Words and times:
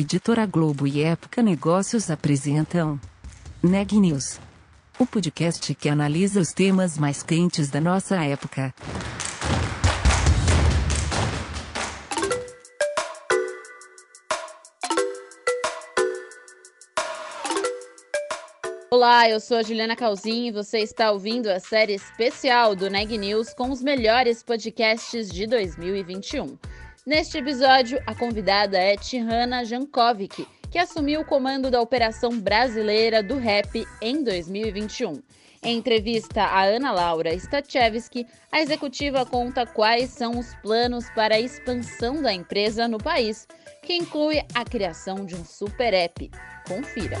Editora 0.00 0.46
Globo 0.46 0.86
e 0.86 1.02
Época 1.02 1.42
Negócios 1.42 2.08
apresentam 2.08 3.00
Neg 3.60 3.98
News, 3.98 4.38
o 4.96 5.04
podcast 5.04 5.74
que 5.74 5.88
analisa 5.88 6.38
os 6.40 6.52
temas 6.52 6.96
mais 6.96 7.20
quentes 7.24 7.68
da 7.68 7.80
nossa 7.80 8.14
época. 8.24 8.72
Olá, 18.88 19.28
eu 19.28 19.40
sou 19.40 19.56
a 19.56 19.64
Juliana 19.64 19.96
Calzin 19.96 20.46
e 20.46 20.52
você 20.52 20.78
está 20.78 21.10
ouvindo 21.10 21.48
a 21.48 21.58
série 21.58 21.94
especial 21.94 22.76
do 22.76 22.88
Neg 22.88 23.18
News 23.18 23.52
com 23.52 23.68
os 23.68 23.82
melhores 23.82 24.44
podcasts 24.44 25.28
de 25.28 25.44
2021. 25.48 26.56
Neste 27.08 27.38
episódio, 27.38 27.98
a 28.06 28.14
convidada 28.14 28.76
é 28.76 28.94
Tihana 28.94 29.64
Jankovic, 29.64 30.46
que 30.70 30.78
assumiu 30.78 31.22
o 31.22 31.24
comando 31.24 31.70
da 31.70 31.80
operação 31.80 32.38
brasileira 32.38 33.22
do 33.22 33.38
rap 33.38 33.82
em 34.02 34.22
2021. 34.22 35.22
Em 35.62 35.78
entrevista 35.78 36.42
a 36.42 36.64
Ana 36.64 36.92
Laura 36.92 37.32
Stachewski, 37.34 38.26
a 38.52 38.60
executiva 38.60 39.24
conta 39.24 39.64
quais 39.64 40.10
são 40.10 40.38
os 40.38 40.54
planos 40.56 41.08
para 41.14 41.36
a 41.36 41.40
expansão 41.40 42.20
da 42.20 42.30
empresa 42.30 42.86
no 42.86 42.98
país, 42.98 43.48
que 43.82 43.94
inclui 43.94 44.42
a 44.54 44.62
criação 44.62 45.24
de 45.24 45.34
um 45.34 45.46
super 45.46 45.94
app. 45.94 46.30
Confira. 46.68 47.16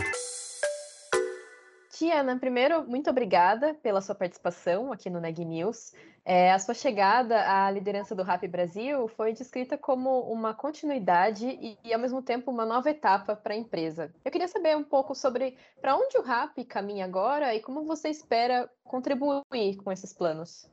Tiana, 1.98 2.38
primeiro, 2.38 2.86
muito 2.86 3.10
obrigada 3.10 3.74
pela 3.82 4.02
sua 4.02 4.14
participação 4.14 4.92
aqui 4.92 5.10
no 5.10 5.18
Neg 5.18 5.44
News. 5.44 5.92
É, 6.30 6.52
a 6.52 6.58
sua 6.58 6.74
chegada 6.74 7.40
à 7.50 7.70
liderança 7.70 8.14
do 8.14 8.22
Rap 8.22 8.46
Brasil 8.46 9.08
foi 9.08 9.32
descrita 9.32 9.78
como 9.78 10.30
uma 10.30 10.52
continuidade 10.52 11.46
e, 11.46 11.78
e 11.82 11.94
ao 11.94 11.98
mesmo 11.98 12.20
tempo, 12.20 12.50
uma 12.50 12.66
nova 12.66 12.90
etapa 12.90 13.34
para 13.34 13.54
a 13.54 13.56
empresa. 13.56 14.12
Eu 14.22 14.30
queria 14.30 14.46
saber 14.46 14.76
um 14.76 14.84
pouco 14.84 15.14
sobre 15.14 15.56
para 15.80 15.96
onde 15.96 16.18
o 16.18 16.22
Rap 16.22 16.62
caminha 16.66 17.06
agora 17.06 17.54
e 17.54 17.62
como 17.62 17.86
você 17.86 18.10
espera 18.10 18.70
contribuir 18.84 19.76
com 19.82 19.90
esses 19.90 20.12
planos. 20.12 20.70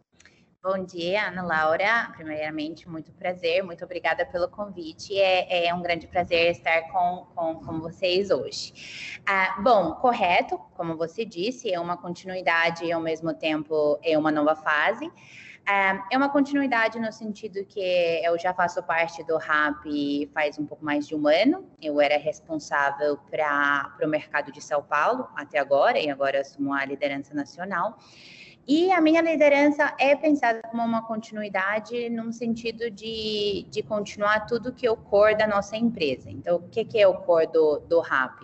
Bom 0.62 0.84
dia, 0.84 1.28
Ana 1.28 1.42
Laura. 1.42 2.12
Primeiramente, 2.18 2.90
muito 2.90 3.14
prazer, 3.14 3.64
muito 3.64 3.86
obrigada 3.86 4.26
pelo 4.26 4.50
convite. 4.50 5.18
É, 5.18 5.68
é 5.68 5.74
um 5.74 5.82
grande 5.82 6.06
prazer 6.06 6.52
estar 6.52 6.82
com, 6.92 7.28
com, 7.34 7.56
com 7.64 7.80
vocês 7.80 8.30
hoje. 8.30 9.22
Ah, 9.26 9.56
bom, 9.64 9.94
correto, 9.94 10.58
como 10.76 10.98
você 10.98 11.24
disse, 11.24 11.72
é 11.72 11.80
uma 11.80 11.96
continuidade 11.96 12.84
e 12.84 12.92
ao 12.92 13.00
mesmo 13.00 13.34
tempo 13.34 13.98
é 14.04 14.18
uma 14.18 14.34
nova 14.34 14.54
fase. 14.54 15.10
Ah, 15.68 16.08
é 16.12 16.18
uma 16.18 16.30
continuidade 16.30 17.00
no 17.00 17.12
sentido 17.12 17.66
que 17.66 17.80
eu 18.24 18.38
já 18.38 18.54
faço 18.54 18.84
parte 18.84 19.24
do 19.24 19.36
RAP 19.38 19.84
faz 20.32 20.60
um 20.60 20.66
pouco 20.66 20.86
mais 20.86 21.08
de 21.08 21.16
um 21.16 21.28
ano. 21.28 21.68
Eu 21.82 22.00
era 22.00 22.18
responsável 22.18 23.18
para 23.32 23.98
o 24.04 24.08
mercado 24.08 24.52
de 24.52 24.62
São 24.62 24.84
Paulo 24.84 25.28
até 25.36 25.58
agora, 25.58 25.98
e 25.98 26.08
agora 26.08 26.42
assumo 26.42 26.72
a 26.72 26.86
liderança 26.86 27.34
nacional. 27.34 27.98
E 28.68 28.92
a 28.92 29.02
minha 29.02 29.22
liderança 29.22 29.96
é 30.00 30.16
pensada 30.16 30.62
como 30.70 30.84
uma 30.84 31.04
continuidade 31.04 32.10
num 32.10 32.32
sentido 32.32 32.90
de, 32.92 33.66
de 33.70 33.82
continuar 33.82 34.46
tudo 34.48 34.74
que 34.74 34.86
é 34.86 34.92
o 34.92 34.98
da 35.36 35.48
nossa 35.48 35.76
empresa. 35.76 36.30
Então, 36.30 36.58
o 36.58 36.70
que, 36.70 36.86
que 36.86 37.00
é 37.00 37.08
o 37.08 37.16
core 37.16 37.48
do, 37.48 37.80
do 37.80 38.00
RAP? 38.02 38.42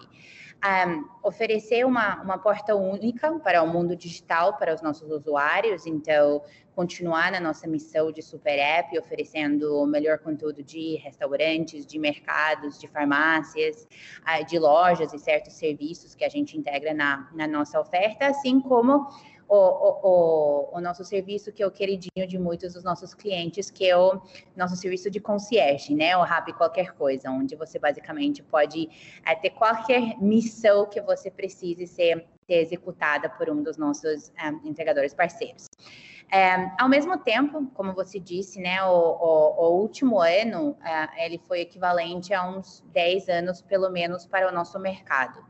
Um, 0.64 1.10
oferecer 1.24 1.84
uma, 1.88 2.22
uma 2.22 2.38
porta 2.38 2.76
única 2.76 3.32
para 3.40 3.64
o 3.64 3.68
mundo 3.68 3.96
digital, 3.96 4.58
para 4.58 4.76
os 4.76 4.82
nossos 4.82 5.10
usuários. 5.10 5.88
Então, 5.88 6.44
continuar 6.76 7.32
na 7.32 7.40
nossa 7.40 7.68
missão 7.68 8.12
de 8.12 8.22
super 8.22 8.60
app, 8.60 8.98
oferecendo 8.98 9.76
o 9.82 9.88
melhor 9.88 10.20
conteúdo 10.20 10.64
de 10.64 10.98
restaurantes, 10.98 11.86
de 11.86 11.98
mercados, 11.98 12.80
de 12.80 12.88
farmácias, 12.88 13.88
uh, 14.22 14.46
de 14.46 14.60
lojas 14.60 15.12
e 15.14 15.20
certos 15.20 15.54
serviços 15.54 16.14
que 16.14 16.24
a 16.24 16.30
gente 16.30 16.58
integra 16.58 16.94
na, 16.94 17.28
na 17.34 17.48
nossa 17.48 17.80
oferta, 17.80 18.28
assim 18.28 18.60
como 18.60 19.08
o, 19.54 20.70
o, 20.74 20.78
o, 20.78 20.82
nosso 20.82 21.04
serviço 21.04 21.52
que 21.52 21.62
é 21.62 21.68
o 21.68 21.72
queridinho 21.72 22.26
de 22.26 22.40
muitos 22.40 22.74
dos 22.74 22.86
nossos 22.86 23.14
clientes, 23.14 23.70
que 23.70 23.86
é 23.86 23.98
o 23.98 24.22
nosso 24.56 24.78
serviço 24.78 25.12
de 25.12 25.20
concierge, 25.20 25.94
né? 25.94 26.16
O 26.16 26.24
Rap 26.24 26.54
Qualquer 26.54 26.94
Coisa, 26.94 27.30
onde 27.30 27.54
você 27.58 27.78
basicamente 27.78 28.42
pode 28.42 28.90
é, 29.26 29.36
ter 29.36 29.50
qualquer 29.50 30.18
missão 30.22 30.86
que 30.86 31.02
você 31.02 31.30
precise 31.30 31.86
ser, 31.86 32.26
ser 32.48 32.62
executada 32.62 33.30
por 33.30 33.50
um 33.50 33.62
dos 33.62 33.76
nossos 33.76 34.30
é, 34.38 34.48
entregadores 34.64 35.14
parceiros. 35.14 35.68
É, 36.32 36.72
ao 36.80 36.88
mesmo 36.88 37.18
tempo, 37.18 37.70
como 37.74 37.94
você 37.94 38.18
disse, 38.18 38.58
né, 38.58 38.82
o, 38.86 38.88
o, 38.90 39.66
o 39.66 39.82
último 39.82 40.22
ano 40.22 40.78
é, 40.82 41.26
ele 41.26 41.38
foi 41.38 41.60
equivalente 41.60 42.34
a 42.34 42.48
uns 42.48 42.82
10 42.94 43.28
anos, 43.28 43.62
pelo 43.62 43.90
menos, 43.90 44.26
para 44.26 44.48
o 44.48 44.52
nosso 44.54 44.80
mercado. 44.80 45.44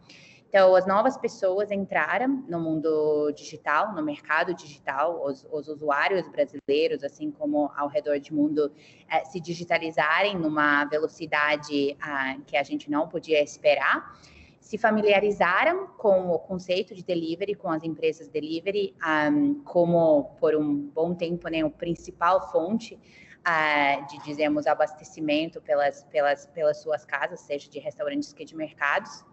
Então, 0.52 0.76
as 0.76 0.86
novas 0.86 1.18
pessoas 1.18 1.72
entraram 1.72 2.44
no 2.46 2.60
mundo 2.60 3.32
digital, 3.32 3.96
no 3.96 4.04
mercado 4.04 4.54
digital, 4.54 5.26
os, 5.26 5.48
os 5.50 5.70
usuários 5.70 6.28
brasileiros, 6.28 7.06
assim 7.06 7.32
como 7.32 7.72
ao 7.74 7.88
redor 7.88 8.20
do 8.20 8.36
mundo, 8.36 8.70
eh, 9.10 9.24
se 9.24 9.40
digitalizarem 9.40 10.38
numa 10.38 10.84
velocidade 10.84 11.96
ah, 12.02 12.36
que 12.46 12.58
a 12.58 12.64
gente 12.64 12.92
não 12.92 13.08
podia 13.08 13.42
esperar, 13.42 14.14
se 14.60 14.78
familiarizaram 14.78 15.88
com 15.98 16.32
o 16.32 16.38
conceito 16.38 16.94
de 16.94 17.02
delivery, 17.02 17.56
com 17.56 17.70
as 17.70 17.82
empresas 17.86 18.28
delivery, 18.28 18.94
um, 19.32 19.64
como 19.64 20.36
por 20.38 20.54
um 20.54 20.76
bom 20.76 21.16
tempo, 21.16 21.48
né, 21.48 21.64
o 21.64 21.72
principal 21.72 22.52
fonte 22.52 22.96
uh, 22.96 24.06
de, 24.06 24.22
dizemos, 24.26 24.68
abastecimento 24.68 25.62
pelas, 25.62 26.04
pelas, 26.12 26.46
pelas 26.48 26.82
suas 26.82 27.06
casas, 27.06 27.40
seja 27.40 27.70
de 27.70 27.80
restaurantes 27.80 28.34
que 28.34 28.44
de 28.44 28.54
mercados. 28.54 29.24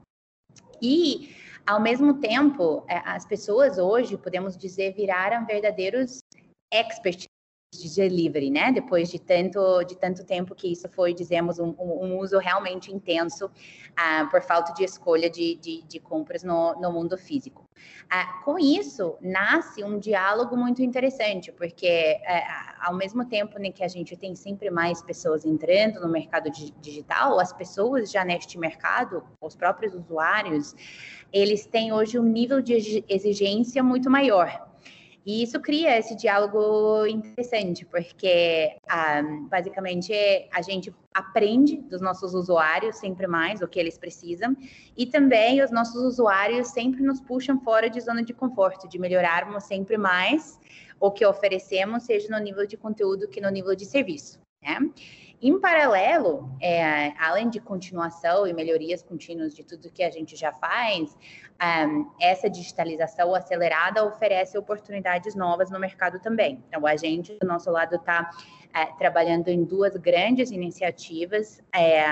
E, 0.81 1.35
ao 1.67 1.81
mesmo 1.81 2.15
tempo, 2.15 2.85
é, 2.89 2.99
as 3.05 3.25
pessoas 3.27 3.79
hoje, 3.79 4.17
podemos 4.17 4.57
dizer, 4.57 4.95
viraram 4.95 5.47
verdadeiros 5.47 6.21
experts 6.73 7.27
de 7.71 7.95
delivery, 7.95 8.51
né? 8.51 8.73
Depois 8.73 9.11
de 9.11 9.19
tanto, 9.19 9.85
de 9.85 9.95
tanto 9.95 10.25
tempo 10.25 10.55
que 10.55 10.73
isso 10.73 10.89
foi, 10.89 11.13
dizemos, 11.13 11.59
um, 11.59 11.75
um 11.79 12.19
uso 12.19 12.39
realmente 12.39 12.91
intenso 12.91 13.47
uh, 13.47 14.31
por 14.31 14.41
falta 14.41 14.73
de 14.73 14.85
escolha 14.85 15.29
de, 15.29 15.55
de, 15.57 15.83
de 15.83 16.01
compras 16.01 16.43
no, 16.43 16.75
no, 16.81 16.91
mundo 16.91 17.19
físico. 17.19 17.69
Uh, 18.07 18.45
com 18.45 18.59
isso, 18.59 19.17
nasce 19.21 19.85
um 19.85 19.99
diálogo 19.99 20.57
muito 20.57 20.83
interessante, 20.83 21.53
porque 21.53 22.19
uh, 22.23 22.87
ao 22.87 22.97
mesmo 22.97 23.27
tempo 23.27 23.59
né, 23.59 23.71
que 23.71 23.85
a 23.85 23.89
gente 23.89 24.17
tem 24.17 24.35
sempre 24.35 24.71
mais 24.71 25.03
pessoas 25.03 25.45
entrando 25.45 26.01
no 26.01 26.09
mercado 26.09 26.51
digital, 26.81 27.39
as 27.39 27.53
pessoas 27.53 28.11
já 28.11 28.25
neste 28.25 28.59
mercado, 28.59 29.23
os 29.43 29.55
próprios 29.55 29.93
usuários, 29.93 30.75
eles 31.31 31.67
têm 31.67 31.93
hoje 31.93 32.19
um 32.19 32.23
nível 32.23 32.63
de 32.63 33.05
exigência 33.09 33.83
muito 33.83 34.09
maior. 34.09 34.68
E 35.29 35.43
isso 35.43 35.61
cria 35.61 35.99
esse 35.99 36.17
diálogo 36.17 37.05
interessante, 37.05 37.85
porque 37.85 38.71
um, 38.75 38.79
ah, 38.89 39.23
basicamente 39.51 40.11
a 40.51 40.63
gente 40.63 40.91
aprende 41.13 41.83
dos 41.83 42.01
nossos 42.01 42.33
usuários 42.33 42.97
sempre 42.97 43.27
mais 43.27 43.61
o 43.61 43.69
que 43.69 43.79
eles 43.79 43.99
precisam, 43.99 44.57
e 44.97 45.05
também 45.05 45.63
os 45.63 45.71
nossos 45.71 45.97
usuários 45.97 46.69
sempre 46.69 47.03
nos 47.03 47.21
puxam 47.21 47.61
fora 47.61 47.91
de 47.91 48.01
zona 48.01 48.23
de 48.23 48.33
conforto, 48.33 48.89
de 48.89 48.99
melhorarmos 48.99 49.65
sempre 49.65 49.99
mais 49.99 50.59
o 50.99 51.11
que 51.11 51.27
oferecemos, 51.27 52.05
seja 52.05 52.31
no 52.31 52.43
nível 52.43 52.67
de 52.67 52.79
conteúdo 52.79 53.29
que 53.29 53.39
no 53.39 53.51
nível 53.51 53.77
de 53.77 53.85
serviço. 53.85 54.41
Né? 54.63 54.79
Em 55.41 55.61
paralelo, 55.61 56.51
é, 56.61 57.13
além 57.17 57.49
de 57.49 57.61
continuação 57.61 58.45
e 58.47 58.53
melhorias 58.53 59.03
contínuas 59.03 59.55
de 59.55 59.63
tudo 59.63 59.93
que 59.93 60.03
a 60.03 60.11
gente 60.11 60.35
já 60.35 60.53
faz, 60.53 61.17
um, 61.61 62.11
essa 62.21 62.49
digitalização 62.49 63.35
acelerada 63.35 64.05
oferece 64.05 64.57
oportunidades 64.57 65.35
novas 65.35 65.71
no 65.71 65.79
mercado 65.79 66.21
também. 66.21 66.63
Então, 66.69 66.87
a 66.87 66.97
gente, 66.97 67.37
do 67.41 67.47
nosso 67.47 67.71
lado, 67.71 67.97
está 67.97 68.31
é, 68.73 68.87
trabalhando 68.99 69.49
em 69.49 69.65
duas 69.65 69.97
grandes 69.97 70.51
iniciativas, 70.51 71.61
é, 71.73 72.05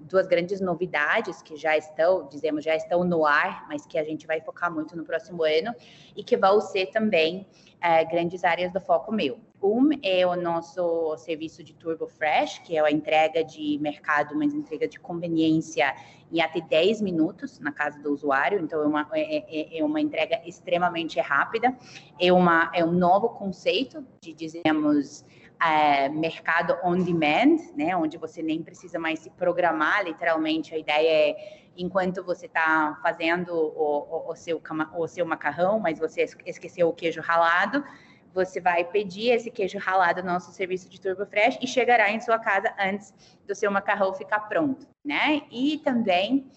duas 0.00 0.26
grandes 0.26 0.60
novidades 0.60 1.42
que 1.42 1.54
já 1.56 1.76
estão, 1.76 2.26
dizemos, 2.28 2.64
já 2.64 2.74
estão 2.74 3.04
no 3.04 3.26
ar, 3.26 3.66
mas 3.68 3.84
que 3.86 3.98
a 3.98 4.04
gente 4.04 4.26
vai 4.26 4.40
focar 4.40 4.72
muito 4.72 4.96
no 4.96 5.04
próximo 5.04 5.42
ano 5.42 5.74
e 6.16 6.24
que 6.24 6.36
vão 6.36 6.60
ser 6.60 6.86
também 6.86 7.46
é, 7.80 8.04
grandes 8.04 8.42
áreas 8.42 8.72
do 8.72 8.80
foco 8.80 9.12
meu. 9.12 9.38
Um 9.60 9.90
é 10.04 10.24
o 10.24 10.36
nosso 10.36 11.16
serviço 11.16 11.64
de 11.64 11.74
Turbo 11.74 12.06
Fresh, 12.06 12.60
que 12.60 12.76
é 12.76 12.80
a 12.80 12.90
entrega 12.90 13.42
de 13.42 13.76
mercado, 13.80 14.36
mas 14.36 14.54
entrega 14.54 14.86
de 14.86 15.00
conveniência 15.00 15.92
em 16.32 16.40
até 16.40 16.60
10 16.60 17.00
minutos 17.00 17.58
na 17.60 17.72
casa 17.72 17.98
do 18.00 18.12
usuário. 18.12 18.60
Então, 18.60 18.82
é 18.82 18.86
uma, 18.86 19.08
é, 19.12 19.76
é, 19.76 19.78
é 19.78 19.84
uma 19.84 20.00
entrega 20.00 20.40
extremamente 20.46 21.18
rápida. 21.20 21.76
É, 22.20 22.32
uma, 22.32 22.70
é 22.74 22.84
um 22.84 22.92
novo 22.92 23.30
conceito 23.30 24.04
de, 24.20 24.32
dizemos, 24.32 25.24
é, 25.60 26.08
mercado 26.08 26.76
on 26.84 26.98
demand, 26.98 27.56
né, 27.76 27.96
onde 27.96 28.16
você 28.16 28.42
nem 28.42 28.62
precisa 28.62 28.98
mais 28.98 29.20
se 29.20 29.30
programar, 29.30 30.04
literalmente 30.04 30.74
a 30.74 30.78
ideia 30.78 31.30
é 31.30 31.58
enquanto 31.78 32.24
você 32.24 32.46
está 32.46 32.98
fazendo 33.02 33.54
o, 33.54 34.26
o, 34.26 34.32
o, 34.32 34.34
seu, 34.34 34.60
o 34.96 35.06
seu 35.06 35.24
macarrão, 35.24 35.78
mas 35.78 35.98
você 35.98 36.26
esqueceu 36.44 36.88
o 36.88 36.92
queijo 36.92 37.20
ralado, 37.20 37.84
você 38.32 38.60
vai 38.60 38.84
pedir 38.84 39.30
esse 39.30 39.50
queijo 39.50 39.78
ralado 39.78 40.22
no 40.22 40.32
nosso 40.32 40.52
serviço 40.52 40.88
de 40.88 41.00
Turbo 41.00 41.26
Fresh 41.26 41.58
e 41.60 41.66
chegará 41.66 42.10
em 42.10 42.20
sua 42.20 42.38
casa 42.38 42.72
antes 42.78 43.12
do 43.46 43.54
seu 43.54 43.70
macarrão 43.70 44.14
ficar 44.14 44.40
pronto, 44.40 44.86
né? 45.04 45.42
E 45.50 45.78
também, 45.78 46.50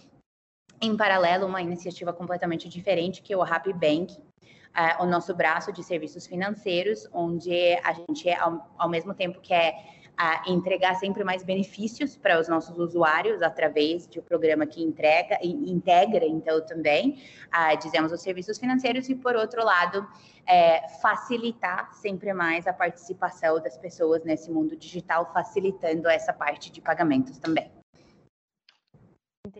em 0.81 0.95
paralelo, 0.95 1.47
uma 1.47 1.61
iniciativa 1.61 2.13
completamente 2.13 2.67
diferente 2.67 3.21
que 3.21 3.33
é 3.33 3.37
o 3.37 3.43
Happy 3.43 3.73
Bank, 3.73 4.13
uh, 4.13 5.03
o 5.03 5.05
nosso 5.05 5.33
braço 5.33 5.71
de 5.71 5.83
serviços 5.83 6.27
financeiros, 6.27 7.07
onde 7.13 7.51
a 7.83 7.93
gente, 7.93 8.29
ao, 8.31 8.73
ao 8.77 8.89
mesmo 8.89 9.13
tempo 9.13 9.39
que 9.41 9.53
é 9.53 9.73
a 10.17 10.43
entregar 10.47 10.95
sempre 10.95 11.23
mais 11.23 11.43
benefícios 11.43 12.15
para 12.15 12.39
os 12.39 12.47
nossos 12.47 12.77
usuários 12.77 13.41
através 13.41 14.07
de 14.07 14.19
um 14.19 14.23
programa 14.23 14.65
que 14.65 14.83
entrega 14.83 15.37
integra 15.41 16.25
então 16.25 16.63
também 16.65 17.21
a, 17.51 17.75
dizemos 17.75 18.11
os 18.11 18.21
serviços 18.21 18.57
financeiros 18.57 19.09
e 19.09 19.15
por 19.15 19.35
outro 19.35 19.63
lado 19.63 20.07
é, 20.45 20.87
facilitar 21.01 21.93
sempre 21.93 22.33
mais 22.33 22.67
a 22.67 22.73
participação 22.73 23.61
das 23.61 23.77
pessoas 23.77 24.23
nesse 24.23 24.51
mundo 24.51 24.75
digital 24.75 25.31
facilitando 25.33 26.07
essa 26.07 26.33
parte 26.33 26.71
de 26.71 26.81
pagamentos 26.81 27.37
também 27.37 27.80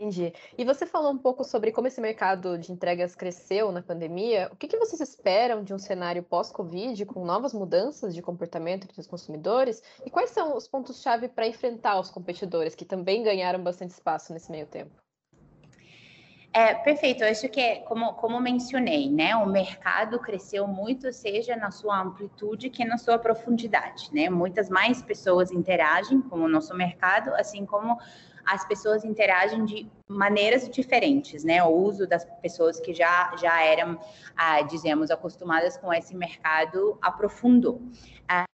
Entendi. 0.02 0.34
E 0.58 0.66
você 0.66 0.88
falou 0.88 1.12
um 1.12 1.18
pouco 1.18 1.44
sobre 1.44 1.72
como 1.72 1.88
esse 1.88 2.02
mercado 2.02 2.58
de 2.58 2.72
entregas 2.72 3.14
cresceu 3.14 3.72
na 3.72 3.84
pandemia. 3.84 4.50
O 4.52 4.56
que, 4.56 4.68
que 4.68 4.78
vocês 4.78 5.00
esperam 5.00 5.64
de 5.64 5.76
um 5.76 5.78
cenário 5.78 6.24
pós-Covid, 6.24 7.06
com 7.06 7.24
novas 7.24 7.54
mudanças 7.54 8.16
de 8.16 8.20
comportamento 8.20 8.86
entre 8.86 9.00
os 9.00 9.06
consumidores? 9.06 9.84
E 10.04 10.10
quais 10.10 10.32
são 10.32 10.58
os 10.58 10.68
pontos-chave 10.68 11.28
para 11.28 11.46
enfrentar 11.46 12.00
os 12.00 12.10
competidores, 12.10 12.74
que 12.74 12.84
também 12.84 13.22
ganharam 13.22 13.64
bastante 13.64 13.92
espaço 13.92 14.34
nesse 14.34 14.52
meio 14.52 14.66
tempo? 14.66 14.90
É, 16.52 16.74
perfeito, 16.74 17.24
eu 17.24 17.30
acho 17.30 17.48
que, 17.48 17.62
é, 17.62 17.76
como, 17.82 18.14
como 18.16 18.40
mencionei, 18.42 19.10
né, 19.10 19.36
o 19.36 19.46
mercado 19.46 20.20
cresceu 20.20 20.68
muito, 20.68 21.14
seja 21.14 21.56
na 21.56 21.72
sua 21.72 22.02
amplitude 22.02 22.70
que 22.70 22.84
na 22.84 22.98
sua 22.98 23.18
profundidade, 23.18 24.10
né, 24.12 24.30
muitas 24.30 24.68
mais 24.68 25.02
pessoas 25.02 25.50
interagem 25.52 26.20
com 26.22 26.40
o 26.40 26.50
nosso 26.50 26.76
mercado, 26.76 27.34
assim 27.36 27.66
como 27.66 27.98
as 28.46 28.66
pessoas 28.66 29.04
interagem 29.04 29.66
de 29.66 29.88
maneiras 30.08 30.70
diferentes, 30.70 31.44
né? 31.44 31.64
O 31.64 31.70
uso 31.70 32.08
das 32.08 32.26
pessoas 32.42 32.80
que 32.80 32.94
já, 32.94 33.36
já 33.38 33.62
eram, 33.64 34.00
ah, 34.36 34.62
dizemos, 34.64 35.12
acostumadas 35.12 35.78
com 35.78 35.94
esse 35.94 36.16
mercado 36.16 36.98
aprofundou. 37.02 37.82
Ah, 38.28 38.46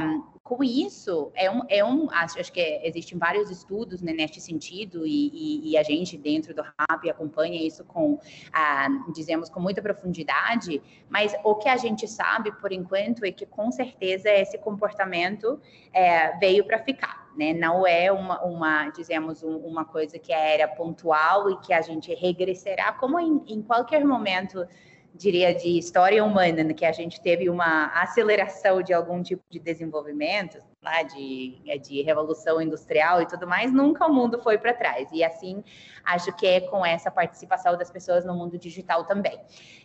um, 0.00 0.22
com 0.42 0.64
isso, 0.64 1.30
é 1.34 1.50
um, 1.50 1.62
é 1.68 1.84
um 1.84 2.10
acho, 2.10 2.38
acho 2.40 2.52
que 2.52 2.80
existem 2.82 3.16
vários 3.18 3.50
estudos 3.50 4.02
né, 4.02 4.12
neste 4.12 4.40
sentido, 4.40 5.06
e, 5.06 5.28
e, 5.28 5.70
e, 5.70 5.76
a 5.76 5.82
gente 5.82 6.16
dentro 6.16 6.54
do 6.54 6.62
RAP 6.62 7.04
acompanha 7.10 7.64
isso 7.64 7.84
com, 7.84 8.18
ah, 8.52 8.88
dizemos, 9.14 9.48
com 9.48 9.60
muita 9.60 9.80
profundidade, 9.80 10.82
mas 11.08 11.34
o 11.44 11.54
que 11.54 11.68
a 11.68 11.76
gente 11.76 12.08
sabe, 12.08 12.52
por 12.52 12.72
enquanto, 12.72 13.24
é 13.24 13.32
que 13.32 13.46
com 13.46 13.70
certeza 13.70 14.30
esse 14.30 14.58
comportamento 14.58 15.60
é, 15.92 16.36
veio 16.38 16.64
para 16.64 16.78
ficar, 16.78 17.21
né? 17.36 17.52
Não 17.52 17.86
é 17.86 18.10
uma, 18.10 18.42
uma 18.42 18.88
dizemos, 18.90 19.42
um, 19.42 19.56
uma 19.58 19.84
coisa 19.84 20.18
que 20.18 20.32
era 20.32 20.68
pontual 20.68 21.50
e 21.50 21.58
que 21.60 21.72
a 21.72 21.82
gente 21.82 22.14
regressará, 22.14 22.92
como 22.92 23.18
em, 23.18 23.42
em 23.46 23.62
qualquer 23.62 24.04
momento 24.04 24.66
diria, 25.14 25.54
de 25.54 25.78
história 25.78 26.24
humana, 26.24 26.64
né, 26.64 26.72
que 26.72 26.84
a 26.84 26.92
gente 26.92 27.20
teve 27.20 27.50
uma 27.50 27.86
aceleração 28.00 28.82
de 28.82 28.92
algum 28.92 29.22
tipo 29.22 29.42
de 29.50 29.58
desenvolvimento, 29.58 30.58
lá 30.82 31.02
de, 31.02 31.60
é, 31.66 31.76
de 31.76 32.02
revolução 32.02 32.60
industrial 32.60 33.20
e 33.20 33.26
tudo 33.26 33.46
mais, 33.46 33.72
nunca 33.72 34.06
o 34.06 34.12
mundo 34.12 34.42
foi 34.42 34.58
para 34.58 34.72
trás. 34.72 35.08
E 35.12 35.22
assim, 35.22 35.62
acho 36.04 36.34
que 36.34 36.46
é 36.46 36.60
com 36.60 36.84
essa 36.84 37.10
participação 37.10 37.76
das 37.76 37.90
pessoas 37.90 38.24
no 38.24 38.34
mundo 38.34 38.58
digital 38.58 39.04
também. 39.04 39.38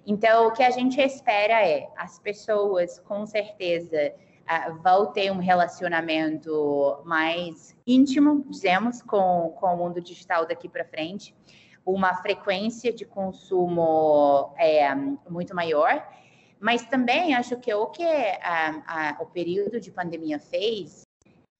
Então, 0.05 0.47
o 0.47 0.51
que 0.51 0.63
a 0.63 0.71
gente 0.71 0.99
espera 1.01 1.65
é 1.65 1.87
as 1.97 2.19
pessoas, 2.19 2.99
com 2.99 3.25
certeza, 3.25 4.13
uh, 4.49 4.75
vão 4.81 5.11
ter 5.11 5.31
um 5.31 5.39
relacionamento 5.39 7.01
mais 7.05 7.75
íntimo, 7.85 8.45
dizemos, 8.49 9.01
com, 9.01 9.55
com 9.59 9.67
o 9.67 9.77
mundo 9.77 10.01
digital 10.01 10.45
daqui 10.45 10.67
para 10.69 10.85
frente. 10.85 11.35
Uma 11.85 12.15
frequência 12.15 12.91
de 12.91 13.05
consumo 13.05 14.53
é, 14.57 14.93
muito 15.29 15.55
maior, 15.55 16.05
mas 16.59 16.83
também 16.83 17.35
acho 17.35 17.57
que 17.57 17.73
o 17.73 17.87
que 17.87 18.03
a, 18.03 18.83
a, 18.87 19.17
o 19.21 19.25
período 19.25 19.79
de 19.79 19.91
pandemia 19.91 20.39
fez 20.39 21.07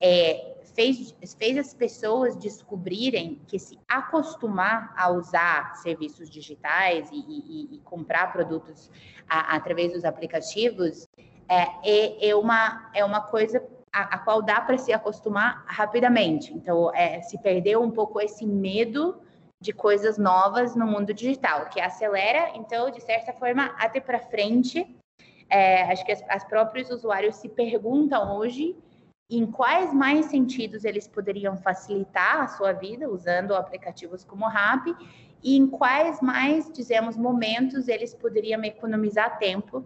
é, 0.02 0.58
fez, 0.76 1.16
fez 1.38 1.58
as 1.58 1.74
pessoas 1.74 2.36
descobrirem 2.36 3.42
que 3.48 3.58
se 3.58 3.80
acostumar 3.88 4.94
a 4.96 5.10
usar 5.10 5.76
serviços 5.78 6.30
digitais 6.30 7.10
e, 7.12 7.16
e, 7.16 7.76
e 7.76 7.80
comprar 7.80 8.32
produtos 8.32 8.92
a, 9.28 9.56
através 9.56 9.94
dos 9.94 10.06
aplicativos 10.06 11.08
é, 11.50 11.68
é, 11.84 12.30
é, 12.30 12.36
uma, 12.36 12.90
é 12.94 13.04
uma 13.04 13.22
coisa 13.22 13.64
a, 13.92 14.16
a 14.16 14.18
qual 14.20 14.42
dá 14.42 14.62
para 14.62 14.78
se 14.78 14.94
acostumar 14.94 15.64
rapidamente. 15.66 16.54
Então, 16.54 16.94
é, 16.94 17.22
se 17.22 17.38
perdeu 17.42 17.82
um 17.82 17.92
pouco 17.92 18.20
esse 18.22 18.46
medo 18.46 19.22
de 19.60 19.74
coisas 19.74 20.18
novas 20.18 20.76
no 20.76 20.86
mundo 20.86 21.14
digital, 21.14 21.68
que 21.70 21.82
acelera, 21.82 22.52
então, 22.56 22.92
de 22.92 23.02
certa 23.02 23.34
forma, 23.34 23.74
até 23.78 24.00
para 24.00 24.20
frente. 24.20 24.96
É, 25.50 25.84
acho 25.84 26.06
que 26.06 26.12
as, 26.12 26.22
as 26.28 26.44
próprios 26.44 26.90
usuários 26.90 27.38
se 27.38 27.50
perguntam 27.50 28.38
hoje 28.38 28.76
em 29.30 29.46
quais 29.46 29.94
mais 29.94 30.28
sentidos 30.28 30.86
eles 30.86 31.08
poderiam 31.08 31.58
facilitar 31.58 32.42
a 32.42 32.48
sua 32.48 32.72
vida 32.74 33.10
usando 33.10 33.56
aplicativos 33.56 34.24
como 34.24 34.46
o 34.46 34.50
Rap 34.50 34.96
e 35.44 35.58
em 35.58 35.68
quais 35.68 36.22
mais, 36.22 36.72
dizemos, 36.72 37.18
momentos 37.18 37.88
eles 37.88 38.14
poderiam 38.14 38.64
economizar 38.64 39.38
tempo 39.38 39.86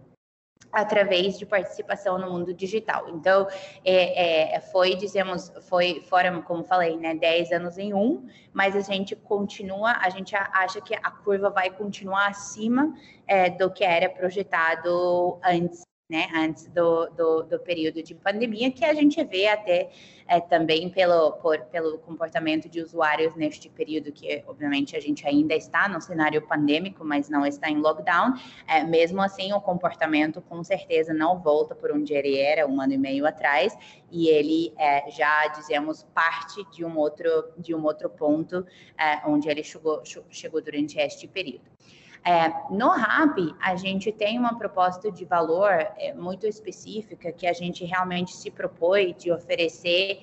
através 0.70 1.38
de 1.38 1.46
participação 1.46 2.18
no 2.18 2.30
mundo 2.30 2.52
digital. 2.54 3.08
Então, 3.08 3.46
é, 3.84 4.54
é, 4.56 4.60
foi, 4.60 4.94
dizemos, 4.94 5.52
foi, 5.68 6.02
foram, 6.08 6.42
como 6.42 6.64
falei, 6.64 6.96
né, 6.96 7.14
10 7.14 7.52
anos 7.52 7.78
em 7.78 7.92
um, 7.94 8.26
mas 8.52 8.76
a 8.76 8.80
gente 8.80 9.16
continua, 9.16 9.92
a 10.00 10.08
gente 10.10 10.34
acha 10.34 10.80
que 10.80 10.94
a 10.94 11.10
curva 11.10 11.50
vai 11.50 11.70
continuar 11.70 12.28
acima 12.28 12.94
é, 13.26 13.50
do 13.50 13.70
que 13.70 13.84
era 13.84 14.08
projetado 14.08 15.38
antes 15.44 15.82
né, 16.08 16.28
antes 16.34 16.66
do, 16.68 17.06
do, 17.10 17.42
do, 17.44 17.58
período 17.60 18.02
de 18.02 18.14
pandemia, 18.14 18.70
que 18.70 18.84
a 18.84 18.92
gente 18.92 19.22
vê 19.24 19.48
até 19.48 19.90
é, 20.26 20.40
também 20.40 20.90
pelo, 20.90 21.32
por, 21.32 21.58
pelo 21.66 21.98
comportamento 21.98 22.68
de 22.68 22.82
usuários 22.82 23.34
neste 23.34 23.70
período, 23.70 24.12
que 24.12 24.44
obviamente 24.46 24.94
a 24.94 25.00
gente 25.00 25.26
ainda 25.26 25.54
está 25.54 25.88
no 25.88 26.00
cenário 26.02 26.42
pandêmico, 26.46 27.02
mas 27.02 27.30
não 27.30 27.46
está 27.46 27.70
em 27.70 27.78
lockdown. 27.78 28.34
É, 28.68 28.84
mesmo 28.84 29.22
assim, 29.22 29.52
o 29.54 29.60
comportamento 29.60 30.42
com 30.42 30.62
certeza 30.62 31.14
não 31.14 31.40
volta 31.40 31.74
por 31.74 31.90
onde 31.90 32.12
ele 32.12 32.36
era 32.38 32.66
um 32.66 32.80
ano 32.80 32.92
e 32.92 32.98
meio 32.98 33.26
atrás, 33.26 33.74
e 34.10 34.28
ele 34.28 34.74
é, 34.78 35.10
já, 35.10 35.46
dizemos, 35.48 36.02
parte 36.14 36.62
de 36.70 36.84
um 36.84 36.98
outro, 36.98 37.52
de 37.56 37.74
um 37.74 37.82
outro 37.84 38.10
ponto 38.10 38.66
é, 38.98 39.26
onde 39.26 39.48
ele 39.48 39.64
chegou, 39.64 40.02
chegou 40.28 40.60
durante 40.60 40.98
este 40.98 41.26
período. 41.26 41.71
É, 42.24 42.48
no 42.70 42.88
RAP, 42.88 43.36
a 43.60 43.74
gente 43.74 44.12
tem 44.12 44.38
uma 44.38 44.56
proposta 44.56 45.10
de 45.10 45.24
valor 45.24 45.72
é, 45.72 46.14
muito 46.14 46.46
específica 46.46 47.32
que 47.32 47.46
a 47.46 47.52
gente 47.52 47.84
realmente 47.84 48.36
se 48.36 48.50
propõe 48.50 49.14
de 49.14 49.32
oferecer 49.32 50.20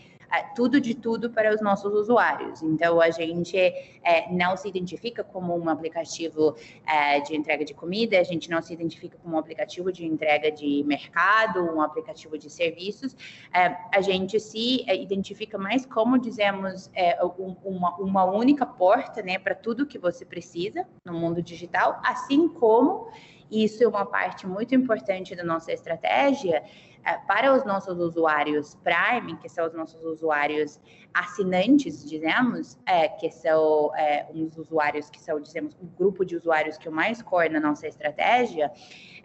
tudo 0.55 0.79
de 0.79 0.93
tudo 0.93 1.29
para 1.29 1.53
os 1.53 1.61
nossos 1.61 1.93
usuários. 1.93 2.61
Então, 2.61 3.01
a 3.01 3.09
gente 3.09 3.57
é, 3.57 4.31
não 4.31 4.55
se 4.55 4.67
identifica 4.67 5.23
como 5.23 5.57
um 5.57 5.69
aplicativo 5.69 6.55
é, 6.85 7.19
de 7.19 7.35
entrega 7.35 7.65
de 7.65 7.73
comida, 7.73 8.19
a 8.19 8.23
gente 8.23 8.49
não 8.49 8.61
se 8.61 8.73
identifica 8.73 9.17
como 9.17 9.35
um 9.35 9.39
aplicativo 9.39 9.91
de 9.91 10.05
entrega 10.05 10.51
de 10.51 10.83
mercado, 10.85 11.61
um 11.61 11.81
aplicativo 11.81 12.37
de 12.37 12.49
serviços. 12.49 13.15
É, 13.53 13.75
a 13.93 14.01
gente 14.01 14.39
se 14.39 14.83
é, 14.87 14.95
identifica 14.95 15.57
mais 15.57 15.85
como, 15.85 16.17
dizemos, 16.17 16.89
é, 16.93 17.23
um, 17.25 17.55
uma, 17.63 17.95
uma 17.97 18.23
única 18.25 18.65
porta 18.65 19.21
né, 19.21 19.39
para 19.39 19.55
tudo 19.55 19.85
que 19.85 19.97
você 19.97 20.25
precisa 20.25 20.87
no 21.05 21.13
mundo 21.13 21.41
digital, 21.41 21.99
assim 22.03 22.47
como 22.47 23.09
isso 23.51 23.83
é 23.83 23.87
uma 23.87 24.05
parte 24.05 24.45
muito 24.45 24.75
importante 24.75 25.35
da 25.35 25.43
nossa 25.43 25.71
estratégia, 25.71 26.63
é, 27.05 27.13
para 27.25 27.53
os 27.53 27.63
nossos 27.65 27.97
usuários 27.97 28.75
Prime, 28.83 29.37
que 29.37 29.47
são 29.47 29.65
os 29.65 29.73
nossos 29.73 30.03
usuários 30.03 30.79
assinantes, 31.13 32.07
dizemos, 32.07 32.77
é, 32.85 33.07
que 33.07 33.31
são 33.31 33.95
é, 33.95 34.27
uns 34.33 34.57
usuários 34.57 35.09
que 35.09 35.19
são, 35.19 35.39
dizemos, 35.39 35.75
o 35.81 35.85
grupo 35.97 36.25
de 36.25 36.35
usuários 36.35 36.77
que 36.77 36.89
o 36.89 36.91
mais 36.91 37.21
core 37.21 37.49
na 37.49 37.59
nossa 37.59 37.87
estratégia, 37.87 38.71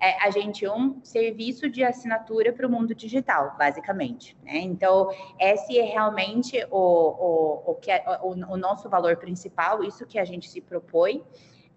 é, 0.00 0.25
a 0.25 0.31
gente 0.31 0.64
é 0.64 0.73
um 0.73 1.00
serviço 1.02 1.69
de 1.69 1.83
assinatura 1.83 2.52
para 2.52 2.66
o 2.66 2.71
mundo 2.71 2.95
digital, 2.95 3.54
basicamente. 3.59 4.37
Né? 4.43 4.59
Então, 4.59 5.11
esse 5.38 5.78
é 5.78 5.85
realmente 5.85 6.64
o, 6.71 6.78
o, 6.78 7.73
o, 7.73 7.75
que 7.75 7.90
é, 7.90 8.02
o, 8.23 8.31
o 8.31 8.57
nosso 8.57 8.88
valor 8.88 9.16
principal, 9.16 9.83
isso 9.83 10.07
que 10.07 10.19
a 10.19 10.25
gente 10.25 10.49
se 10.49 10.61
propõe 10.61 11.23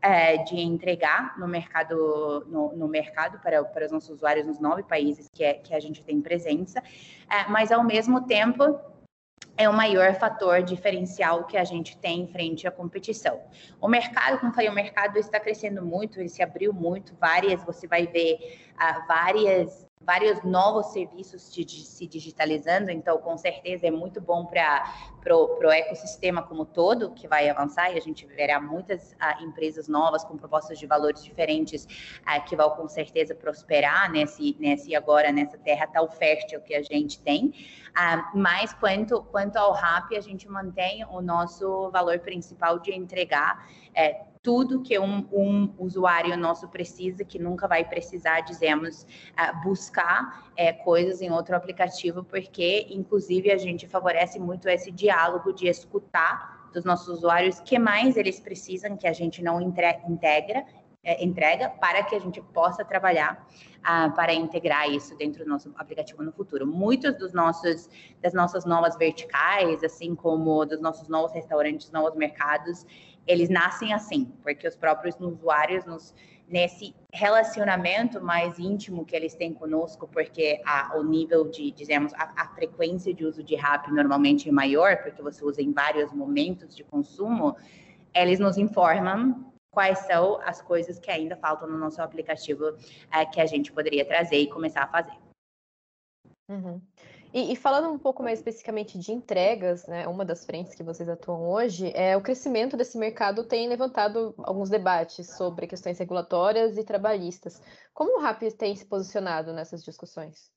é, 0.01 0.38
de 0.38 0.60
entregar 0.60 1.38
no 1.39 1.48
mercado, 1.48 2.46
no, 2.48 2.75
no, 2.75 2.88
mercado 2.88 3.39
para, 3.39 3.63
para 3.63 3.86
os 3.86 3.92
nossos 3.92 4.10
usuários 4.10 4.46
nos 4.46 4.60
nove 4.60 4.84
países 4.84 5.27
que, 5.34 5.44
é, 5.44 5.56
que 5.56 5.74
a 5.74 5.80
gente 5.80 6.04
tem 6.04 6.22
presença, 6.22 6.82
é, 7.30 7.50
mas 7.50 7.72
ao 7.72 7.84
mesmo 7.84 8.25
tempo 8.25 8.80
é 9.58 9.68
o 9.68 9.74
maior 9.74 10.13
fator 10.16 10.62
diferencial 10.62 11.46
que 11.46 11.58
a 11.58 11.63
gente 11.63 11.98
tem 11.98 12.27
frente 12.27 12.68
à 12.68 12.72
competição. 12.72 13.42
O 13.82 13.88
mercado, 13.88 14.39
como 14.39 14.54
falei, 14.54 14.70
o 14.70 14.74
mercado 14.74 15.18
está 15.18 15.39
crescendo 15.39 15.84
muito, 15.84 16.20
ele 16.20 16.30
se 16.30 16.44
abriu 16.44 16.72
muito, 16.72 17.16
várias, 17.16 17.63
você 17.63 17.88
vai 17.88 18.06
ver 18.06 18.38
uh, 18.75 19.08
várias 19.08 19.87
vários 20.00 20.42
novos 20.44 20.88
serviços 20.94 21.42
se 21.42 22.08
digitalizando, 22.08 22.92
então 22.92 23.18
com 23.18 23.38
certeza 23.38 23.88
é 23.88 23.92
muito 23.92 24.22
bom 24.22 24.46
para 24.46 24.86
o 25.36 25.72
ecossistema 25.72 26.42
como 26.44 26.66
todo, 26.66 27.12
que 27.12 27.27
vai 27.27 27.50
avançar, 27.50 27.92
e 27.92 27.98
a 27.98 28.01
gente 28.01 28.25
verá 28.25 28.62
muitas 28.62 29.16
ah, 29.20 29.42
empresas 29.42 29.88
novas 29.88 30.24
com 30.24 30.38
propostas 30.38 30.80
de 30.80 30.86
valores 30.86 31.24
diferentes 31.24 31.88
ah, 32.25 32.39
que 32.39 32.56
vão 32.56 32.70
com 32.72 32.88
certeza 32.88 33.36
prosperar 33.36 34.12
nesse, 34.12 34.56
nesse 34.60 34.96
agora, 34.96 35.32
nessa 35.32 35.58
terra 35.58 35.88
tão 35.88 36.08
fértil 36.10 36.62
que 36.62 36.75
a 36.75 36.82
gente 36.82 37.20
tem. 37.20 37.54
Ah, 37.94 38.32
mas 38.34 38.74
quanto, 38.74 39.24
quanto 39.24 39.58
ao 39.58 39.74
RAP, 39.74 40.13
a 40.13 40.22
gente 40.22 40.48
mantém 40.48 41.04
o 41.06 41.22
nosso 41.22 41.89
valor 41.92 42.20
principal 42.20 42.80
de 42.80 42.94
entregar 42.94 43.68
é, 43.94 44.22
tudo 44.41 44.82
que 44.82 44.98
um, 45.00 45.27
um, 45.32 45.74
usuário 45.77 46.38
nosso 46.38 46.67
precisa, 46.67 47.24
que 47.24 47.39
nunca 47.39 47.67
vai 47.67 47.84
precisar, 47.84 48.41
dizemos, 48.41 49.03
uh, 49.03 49.63
buscar 49.63 50.51
uh, 50.51 50.84
coisas 50.84 51.22
em 51.22 51.32
outro 51.32 51.56
aplicativo, 51.56 52.24
porque, 52.24 52.88
inclusive, 52.89 53.51
a 53.51 53.58
gente 53.58 53.88
favorece 53.88 54.39
muito 54.39 54.67
esse 54.70 54.91
diálogo 54.91 55.53
de 55.53 55.67
escutar 55.67 56.70
dos 56.74 56.84
nossos 56.84 57.08
usuários 57.08 57.60
que 57.60 57.79
mais 57.79 58.17
eles 58.17 58.39
precisam 58.39 58.96
que 58.98 59.08
a 59.08 59.13
gente 59.13 59.41
não 59.41 59.62
integra 59.62 60.65
é, 61.08 61.24
entrega 61.24 61.70
para 61.70 62.03
que 62.03 62.13
a 62.15 62.20
gente 62.20 62.41
possa 62.41 62.84
trabalhar 62.84 63.48
ah, 63.82 64.10
para 64.10 64.34
integrar 64.34 64.89
isso 64.89 65.15
dentro 65.15 65.46
do 65.46 65.50
nosso 65.50 65.74
aplicativo 65.77 66.22
no 66.22 66.34
futuro. 66.34 66.67
Muitos 66.67 67.17
dos 67.17 67.32
nossos 67.32 67.89
das 68.22 68.34
nossas 68.34 68.65
novas 68.65 68.98
verticais, 68.98 69.82
assim 69.86 70.13
como 70.13 70.65
dos 70.65 70.82
nossos 70.82 71.08
novos 71.08 71.32
restaurantes, 71.32 71.89
novos 71.91 72.13
mercados, 72.15 72.86
eles 73.27 73.50
nascem 73.50 73.93
assim, 73.93 74.31
porque 74.41 74.67
os 74.67 74.75
próprios 74.75 75.15
usuários 75.19 75.86
nos 75.86 76.13
nesse 76.48 76.96
relacionamento 77.13 78.22
mais 78.22 78.57
íntimo 78.57 79.05
que 79.05 79.15
eles 79.15 79.36
têm 79.36 79.53
conosco, 79.53 80.07
porque 80.07 80.62
a, 80.65 80.98
o 80.98 81.03
nível 81.03 81.50
de, 81.50 81.72
dizemos, 81.72 82.13
a, 82.13 82.34
a, 82.38 82.48
frequência 82.55 83.13
de 83.13 83.25
uso 83.25 83.43
de 83.43 83.55
RAP 83.55 83.89
normalmente 83.89 84.48
é 84.48 84.51
maior, 84.51 84.98
porque 85.03 85.22
você 85.22 85.43
usa 85.43 85.62
em 85.62 85.74
vários 85.74 86.13
momentos 86.13 86.74
de 86.74 86.86
consumo, 86.86 87.55
eles 88.15 88.39
nos 88.39 88.57
informam 88.57 89.51
quais 89.72 90.00
são 90.00 90.39
as 90.41 90.62
coisas 90.62 90.98
que 90.98 91.12
ainda 91.12 91.36
faltam 91.36 91.67
no 91.67 91.77
nosso 91.77 92.01
aplicativo 92.01 92.75
é, 93.12 93.25
que 93.25 93.41
a 93.41 93.46
gente 93.46 93.72
poderia 93.72 94.05
trazer 94.05 94.38
e 94.38 94.48
começar 94.48 94.84
a 94.84 94.88
fazer. 94.88 95.17
Uhum. 96.50 96.81
E, 97.34 97.51
e, 97.51 97.55
falando 97.55 97.89
um 97.89 98.00
pouco 98.00 98.24
mais 98.24 98.39
especificamente 98.39 98.98
de 98.98 99.12
entregas, 99.12 99.86
né, 99.86 100.07
uma 100.07 100.24
das 100.24 100.46
frentes 100.46 100.74
que 100.74 100.84
vocês 100.84 101.10
atuam 101.10 101.50
hoje, 101.50 101.91
é 101.93 102.15
o 102.15 102.22
crescimento 102.22 102.77
desse 102.77 102.98
mercado 102.98 103.43
tem 103.43 103.67
levantado 103.67 104.34
alguns 104.38 104.69
debates 104.69 105.36
sobre 105.36 105.67
questões 105.67 106.00
regulatórias 106.00 106.77
e 106.77 106.84
trabalhistas. 106.84 107.62
Como 107.93 108.17
o 108.17 108.22
RAP 108.22 108.43
tem 108.57 108.75
se 108.75 108.86
posicionado 108.86 109.51
nessas 109.51 109.84
discussões? 109.84 110.51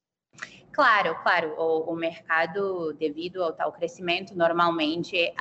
Claro, 0.73 1.17
claro, 1.23 1.55
o, 1.59 1.93
o, 1.93 1.97
mercado, 1.97 2.93
devido 2.93 3.43
ao 3.43 3.53
tal 3.53 3.73
crescimento, 3.73 4.37
normalmente 4.37 5.35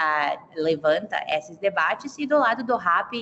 levanta 0.55 1.15
esses 1.27 1.57
debates, 1.59 2.17
e 2.17 2.25
do 2.25 2.39
lado 2.39 2.63
do 2.63 2.75
RAP, 2.75 3.13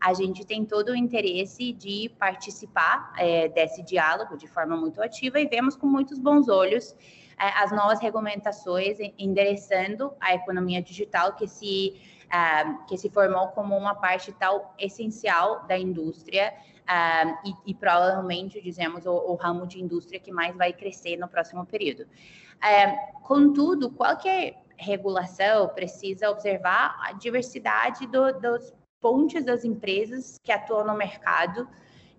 a 0.00 0.14
gente 0.14 0.46
tem 0.46 0.64
todo 0.64 0.88
o 0.88 0.96
interesse 0.96 1.72
de 1.74 2.08
participar 2.18 3.12
é, 3.18 3.48
desse 3.48 3.82
diálogo 3.82 4.38
de 4.38 4.48
forma 4.48 4.74
muito 4.74 5.02
ativa 5.02 5.38
e 5.38 5.46
vemos 5.46 5.76
com 5.76 5.86
muitos 5.86 6.18
bons 6.18 6.48
olhos 6.48 6.96
as 7.40 7.72
novas 7.72 8.00
regulamentações 8.00 8.98
endereçando 9.18 10.12
a 10.20 10.34
economia 10.34 10.82
digital 10.82 11.34
que 11.34 11.48
se, 11.48 11.98
uh, 12.26 12.84
que 12.86 12.98
se 12.98 13.08
formou 13.08 13.48
como 13.48 13.76
uma 13.76 13.94
parte 13.94 14.30
tal 14.32 14.74
essencial 14.78 15.66
da 15.66 15.78
indústria 15.78 16.52
uh, 16.82 17.48
e, 17.48 17.70
e, 17.70 17.74
provavelmente, 17.74 18.60
dizemos, 18.60 19.06
o, 19.06 19.12
o, 19.12 19.34
ramo 19.36 19.66
de 19.66 19.80
indústria 19.80 20.20
que 20.20 20.30
mais 20.30 20.54
vai 20.54 20.72
crescer 20.72 21.16
no 21.16 21.28
próximo 21.28 21.64
período. 21.64 22.06
Contudo, 23.22 23.90
qualquer 23.90 24.62
regulação 24.76 25.68
precisa 25.68 26.28
observar 26.28 26.94
a 27.02 27.12
diversidade 27.12 28.06
do, 28.06 28.38
dos 28.38 28.74
pontes 29.00 29.46
das 29.46 29.64
empresas 29.64 30.38
que 30.42 30.52
atuam 30.52 30.84
no 30.84 30.94
mercado 30.94 31.66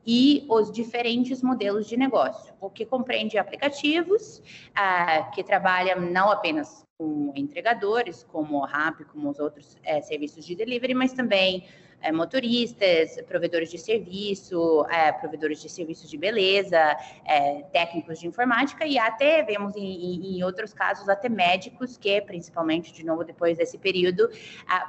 e 0.05 0.45
os 0.49 0.71
diferentes 0.71 1.41
modelos 1.41 1.87
de 1.87 1.95
negócio, 1.95 2.53
o 2.59 2.69
que 2.69 2.85
compreende 2.85 3.37
aplicativos 3.37 4.41
ah, 4.75 5.23
que 5.33 5.43
trabalham 5.43 5.99
não 6.01 6.31
apenas 6.31 6.85
com 7.01 7.33
entregadores, 7.35 8.23
como 8.31 8.59
o 8.59 8.63
RAP, 8.63 9.05
como 9.05 9.27
os 9.31 9.39
outros 9.39 9.75
eh, 9.83 10.01
serviços 10.03 10.45
de 10.45 10.53
delivery, 10.53 10.93
mas 10.93 11.11
também 11.13 11.65
é, 11.99 12.11
motoristas, 12.11 13.19
provedores 13.27 13.71
de 13.71 13.79
serviço, 13.79 14.85
é, 14.87 15.11
provedores 15.11 15.59
de 15.61 15.69
serviços 15.69 16.09
de 16.09 16.17
beleza, 16.17 16.77
é, 17.25 17.63
técnicos 17.73 18.19
de 18.19 18.27
informática 18.27 18.85
e 18.85 18.99
até 18.99 19.41
vemos 19.41 19.75
em, 19.75 20.37
em, 20.37 20.43
outros 20.43 20.73
casos 20.73 21.09
até 21.09 21.27
médicos 21.27 21.97
que, 21.97 22.21
principalmente 22.21 22.93
de 22.93 23.03
novo 23.03 23.23
depois 23.23 23.57
desse 23.57 23.79
período, 23.79 24.29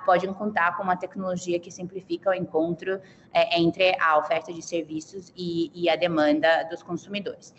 podem 0.05 0.33
contar 0.35 0.77
com 0.77 0.83
uma 0.83 0.97
tecnologia 0.97 1.59
que 1.59 1.71
simplifica 1.71 2.31
o 2.31 2.35
encontro 2.35 3.01
é, 3.33 3.59
entre 3.59 3.97
a 3.99 4.19
oferta 4.19 4.53
de 4.53 4.61
serviços 4.61 5.33
e, 5.35 5.71
e 5.75 5.89
a 5.89 5.97
demanda 5.97 6.65
dos 6.65 6.83
consumidores. 6.83 7.55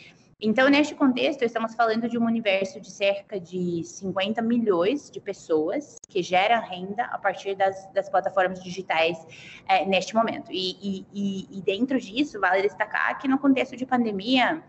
Então, 0.45 0.67
neste 0.67 0.93
contexto, 0.93 1.41
estamos 1.45 1.73
falando 1.73 2.09
de 2.09 2.17
um 2.17 2.25
universo 2.25 2.77
de 2.77 2.91
cerca 2.91 3.39
de 3.39 3.81
50 3.81 4.41
milhões 4.41 5.09
de 5.09 5.21
pessoas 5.21 5.95
que 6.09 6.21
geram 6.21 6.61
renda 6.61 7.05
a 7.05 7.17
partir 7.17 7.55
das, 7.55 7.89
das 7.93 8.09
plataformas 8.09 8.61
digitais 8.61 9.25
é, 9.69 9.85
neste 9.85 10.13
momento. 10.13 10.51
E, 10.51 11.05
e, 11.13 11.47
e, 11.49 11.61
dentro 11.61 11.97
disso, 11.97 12.41
vale 12.41 12.61
destacar 12.61 13.17
que 13.19 13.27
no 13.29 13.39
contexto 13.39 13.77
de 13.77 13.85
pandemia, 13.85 14.61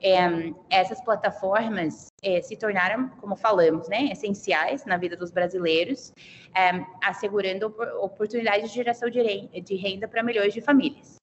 é, 0.00 0.52
essas 0.70 1.02
plataformas 1.02 2.06
é, 2.22 2.40
se 2.40 2.56
tornaram, 2.56 3.08
como 3.20 3.34
falamos, 3.34 3.88
né, 3.88 4.12
essenciais 4.12 4.84
na 4.84 4.96
vida 4.96 5.16
dos 5.16 5.32
brasileiros, 5.32 6.12
é, 6.54 6.70
assegurando 7.02 7.66
oportunidades 8.00 8.70
de 8.70 8.76
geração 8.76 9.10
de 9.10 9.74
renda 9.74 10.06
para 10.06 10.22
milhões 10.22 10.54
de 10.54 10.60
famílias. 10.60 11.16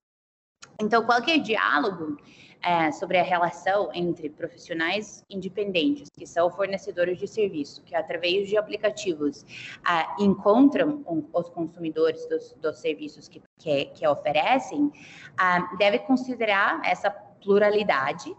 Então, 0.82 1.06
qualquer 1.06 1.40
diálogo 1.40 2.18
é, 2.62 2.92
sobre 2.92 3.18
a 3.18 3.24
relação 3.24 3.90
entre 3.94 4.30
profissionais 4.30 5.24
independentes, 5.30 6.10
que 6.10 6.26
são 6.26 6.50
fornecedores 6.50 7.18
de 7.18 7.28
serviço, 7.28 7.84
que 7.84 7.96
através 7.96 8.48
de 8.48 8.58
aplicativos 8.58 9.46
é, 9.88 10.24
encontram 10.24 11.04
um, 11.08 11.24
os 11.34 11.50
consumidores 11.50 12.26
dos, 12.28 12.54
dos 12.54 12.80
serviços 12.80 13.28
que, 13.28 13.42
que, 13.58 13.86
que 13.86 14.08
oferecem, 14.08 14.92
é, 15.40 15.78
deve 15.78 16.00
considerar 16.00 16.82
essa 16.84 17.10
pluralidade 17.10 18.36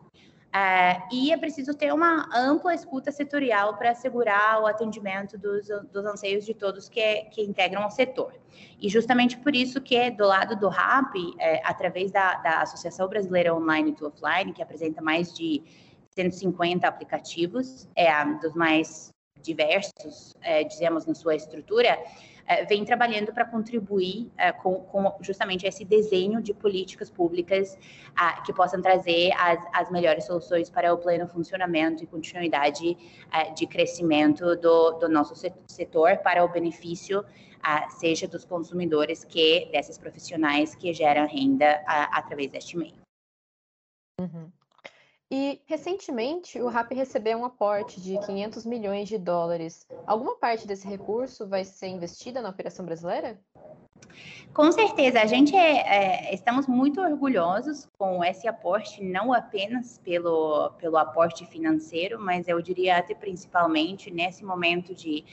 é, 0.56 1.02
e 1.12 1.32
é 1.32 1.36
preciso 1.36 1.74
ter 1.74 1.92
uma 1.92 2.26
ampla 2.34 2.74
escuta 2.74 3.12
setorial 3.12 3.76
para 3.76 3.90
assegurar 3.90 4.62
o 4.62 4.66
atendimento 4.66 5.36
dos, 5.36 5.68
dos 5.92 6.06
anseios 6.06 6.46
de 6.46 6.54
todos 6.54 6.88
que, 6.88 7.24
que 7.24 7.42
integram 7.42 7.86
o 7.86 7.90
setor. 7.90 8.32
E 8.80 8.88
justamente 8.88 9.36
por 9.36 9.54
isso 9.54 9.82
que, 9.82 10.10
do 10.12 10.26
lado 10.26 10.56
do 10.56 10.68
RAP, 10.68 11.14
é, 11.38 11.60
através 11.62 12.10
da, 12.10 12.36
da 12.36 12.62
Associação 12.62 13.06
Brasileira 13.06 13.54
Online 13.54 13.92
to 13.92 14.06
Offline, 14.06 14.54
que 14.54 14.62
apresenta 14.62 15.02
mais 15.02 15.30
de 15.34 15.62
150 16.12 16.88
aplicativos, 16.88 17.86
é, 17.94 18.24
dos 18.40 18.54
mais 18.54 19.12
diversos, 19.46 20.34
é, 20.42 20.64
dizemos, 20.64 21.06
na 21.06 21.14
sua 21.14 21.34
estrutura, 21.34 21.98
é, 22.46 22.64
vem 22.64 22.84
trabalhando 22.84 23.32
para 23.32 23.44
contribuir 23.44 24.30
é, 24.36 24.52
com, 24.52 24.80
com, 24.82 25.16
justamente 25.20 25.66
esse 25.66 25.84
desenho 25.84 26.40
de 26.40 26.54
políticas 26.54 27.10
públicas 27.10 27.76
que 28.44 28.52
possam 28.52 28.80
trazer 28.80 29.32
as, 29.36 29.62
as 29.72 29.90
melhores 29.90 30.24
soluções 30.24 30.70
para 30.70 30.92
o 30.94 30.98
pleno 30.98 31.26
funcionamento 31.28 32.04
e 32.04 32.06
continuidade 32.06 32.96
é, 33.32 33.52
de 33.52 33.66
crescimento 33.66 34.56
do, 34.56 34.92
do 34.92 35.08
nosso 35.08 35.34
setor 35.66 36.18
para 36.18 36.44
o 36.44 36.48
benefício 36.48 37.24
seja 37.98 38.28
dos 38.28 38.44
consumidores 38.44 39.24
que 39.24 39.68
desses 39.72 39.98
profissionais 39.98 40.76
que 40.76 40.94
geram 40.94 41.26
renda 41.26 41.82
através 42.12 42.48
deste 42.48 42.76
meio. 42.76 42.94
Uhum. 44.20 44.52
E 45.28 45.60
recentemente 45.66 46.60
o 46.60 46.68
RAP 46.68 46.92
recebeu 46.92 47.38
um 47.38 47.44
aporte 47.44 48.00
de 48.00 48.16
500 48.24 48.64
milhões 48.64 49.08
de 49.08 49.18
dólares. 49.18 49.84
Alguma 50.06 50.36
parte 50.36 50.66
desse 50.68 50.86
recurso 50.86 51.48
vai 51.48 51.64
ser 51.64 51.88
investida 51.88 52.40
na 52.40 52.48
operação 52.48 52.84
brasileira? 52.86 53.36
Com 54.54 54.70
certeza, 54.70 55.20
a 55.20 55.26
gente 55.26 55.54
é, 55.54 56.30
é, 56.30 56.34
estamos 56.34 56.68
muito 56.68 57.00
orgulhosos 57.00 57.88
com 57.98 58.22
esse 58.24 58.46
aporte, 58.46 59.02
não 59.02 59.32
apenas 59.32 59.98
pelo, 59.98 60.70
pelo 60.78 60.96
aporte 60.96 61.44
financeiro, 61.44 62.20
mas 62.20 62.46
eu 62.46 62.62
diria 62.62 62.96
até 62.96 63.14
principalmente 63.14 64.10
nesse 64.10 64.44
momento 64.44 64.94
de, 64.94 65.24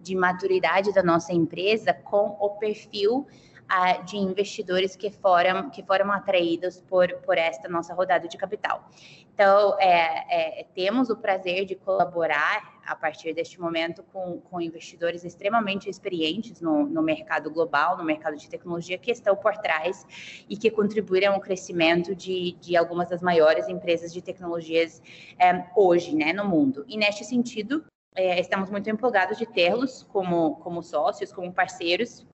de 0.00 0.14
maturidade 0.14 0.92
da 0.92 1.02
nossa 1.02 1.32
empresa, 1.32 1.92
com 1.92 2.36
o 2.40 2.50
perfil 2.50 3.26
uh, 3.70 4.04
de 4.04 4.16
investidores 4.16 4.96
que 4.96 5.10
foram, 5.10 5.70
que 5.70 5.82
foram 5.82 6.10
atraídos 6.10 6.80
por, 6.82 7.12
por 7.18 7.38
esta 7.38 7.68
nossa 7.68 7.94
rodada 7.94 8.26
de 8.26 8.36
capital. 8.36 8.88
Então, 9.32 9.78
é, 9.80 10.60
é, 10.60 10.66
temos 10.74 11.08
o 11.08 11.16
prazer 11.16 11.64
de 11.64 11.74
colaborar 11.74 12.80
a 12.84 12.94
partir 12.94 13.32
deste 13.32 13.58
momento 13.60 14.02
com, 14.12 14.40
com 14.40 14.60
investidores 14.60 15.24
extremamente 15.24 15.88
experientes 15.88 16.60
no, 16.60 16.84
no, 16.84 17.00
mercado 17.00 17.50
global, 17.50 17.96
no 17.96 18.04
mercado 18.04 18.36
de 18.36 18.48
tecnologia, 18.50 18.98
que 18.98 19.10
estão 19.10 19.34
por 19.36 19.56
trás 19.56 20.04
e 20.48 20.56
que 20.56 20.70
contribuíram 20.70 21.34
ao 21.34 21.40
crescimento 21.40 22.14
de, 22.14 22.52
de 22.60 22.76
algumas 22.76 23.08
das 23.08 23.22
maiores 23.22 23.68
empresas 23.68 24.12
de 24.12 24.20
tecnologias 24.20 25.00
é, 25.38 25.64
hoje 25.74 26.14
né, 26.14 26.32
no 26.32 26.44
mundo. 26.44 26.84
E 26.86 26.98
neste 26.98 27.24
sentido, 27.24 27.84
é, 28.14 28.40
estamos 28.40 28.68
muito 28.68 28.90
empolgados 28.90 29.38
de 29.38 29.46
tê-los 29.46 30.02
como, 30.02 30.56
como 30.56 30.82
sócios, 30.82 31.32
como 31.32 31.52
parceiros 31.52 32.26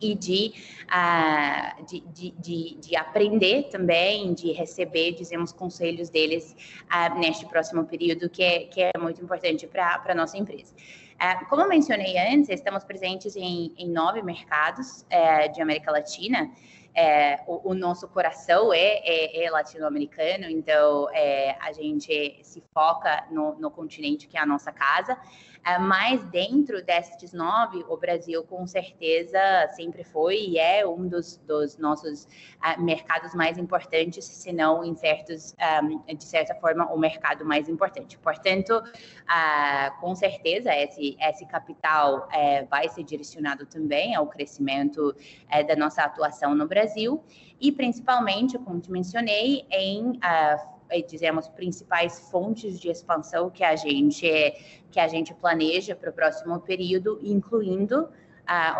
e 0.00 0.14
de, 0.14 0.54
uh, 0.84 1.84
de, 1.84 2.00
de, 2.00 2.30
de, 2.32 2.74
de, 2.80 2.96
aprender 2.96 3.64
também, 3.64 4.34
de 4.34 4.52
receber, 4.52 5.12
dizemos, 5.12 5.52
conselhos 5.52 6.10
deles 6.10 6.56
uh, 6.84 7.18
neste 7.18 7.46
próximo 7.46 7.84
período, 7.84 8.28
que 8.28 8.42
é, 8.42 8.58
que 8.64 8.82
é 8.82 8.92
muito 8.98 9.22
importante 9.22 9.66
para 9.66 10.02
a 10.04 10.14
nossa 10.14 10.36
empresa. 10.36 10.74
Uh, 11.14 11.48
como 11.48 11.62
eu 11.62 11.68
mencionei 11.68 12.18
antes, 12.18 12.48
estamos 12.48 12.84
presentes 12.84 13.36
em, 13.36 13.72
em 13.76 13.88
nove 13.88 14.22
mercados 14.22 15.04
de 15.54 15.62
América 15.62 15.90
Latina, 15.90 16.50
é, 16.94 17.42
o, 17.48 17.70
o, 17.70 17.74
nosso 17.74 18.06
coração 18.06 18.72
é, 18.72 19.00
é, 19.04 19.44
é 19.44 19.50
latino-americano, 19.50 20.44
então 20.44 21.08
é, 21.12 21.56
a 21.60 21.72
gente 21.72 22.38
se 22.42 22.62
foca 22.72 23.26
no, 23.32 23.56
no, 23.58 23.68
continente 23.68 24.28
que 24.28 24.38
é 24.38 24.40
a 24.40 24.46
nossa 24.46 24.70
casa. 24.70 25.18
É, 25.64 25.78
mas 25.78 26.22
dentro 26.26 26.84
destes 26.84 27.32
nove, 27.32 27.82
o 27.88 27.96
Brasil 27.96 28.44
com 28.44 28.66
certeza 28.66 29.38
sempre 29.74 30.04
foi 30.04 30.36
e 30.36 30.58
é 30.58 30.86
um 30.86 31.08
dos, 31.08 31.38
dos 31.38 31.78
nossos 31.78 32.24
uh, 32.24 32.80
mercados 32.82 33.34
mais 33.34 33.56
importantes, 33.56 34.26
se 34.26 34.52
não 34.52 34.84
em 34.84 34.94
certos, 34.94 35.56
um, 35.82 36.14
de 36.14 36.24
certa 36.24 36.54
forma, 36.56 36.92
o 36.92 36.98
mercado 36.98 37.46
mais 37.46 37.66
importante. 37.66 38.18
Portanto, 38.18 38.72
uh, 38.72 40.00
com 40.00 40.14
certeza 40.14 40.74
esse, 40.74 41.16
esse 41.18 41.46
capital 41.46 42.28
uh, 42.28 42.66
vai 42.68 42.86
ser 42.90 43.02
direcionado 43.02 43.64
também 43.64 44.14
ao 44.14 44.26
crescimento 44.26 45.14
da 45.66 45.76
nossa 45.76 46.02
atuação 46.02 46.54
no 46.54 46.66
Brasil 46.66 47.22
e 47.60 47.72
principalmente, 47.72 48.58
como 48.58 48.80
te 48.80 48.90
mencionei, 48.90 49.66
em 49.70 50.18
dizemos, 51.08 51.48
principais 51.48 52.28
fontes 52.30 52.78
de 52.78 52.88
expansão 52.88 53.50
que 53.50 53.64
a 53.64 53.76
gente, 53.76 54.26
que 54.90 55.00
a 55.00 55.08
gente 55.08 55.34
planeja 55.34 55.94
para 55.94 56.10
o 56.10 56.12
próximo 56.12 56.60
período, 56.60 57.18
incluindo 57.22 58.08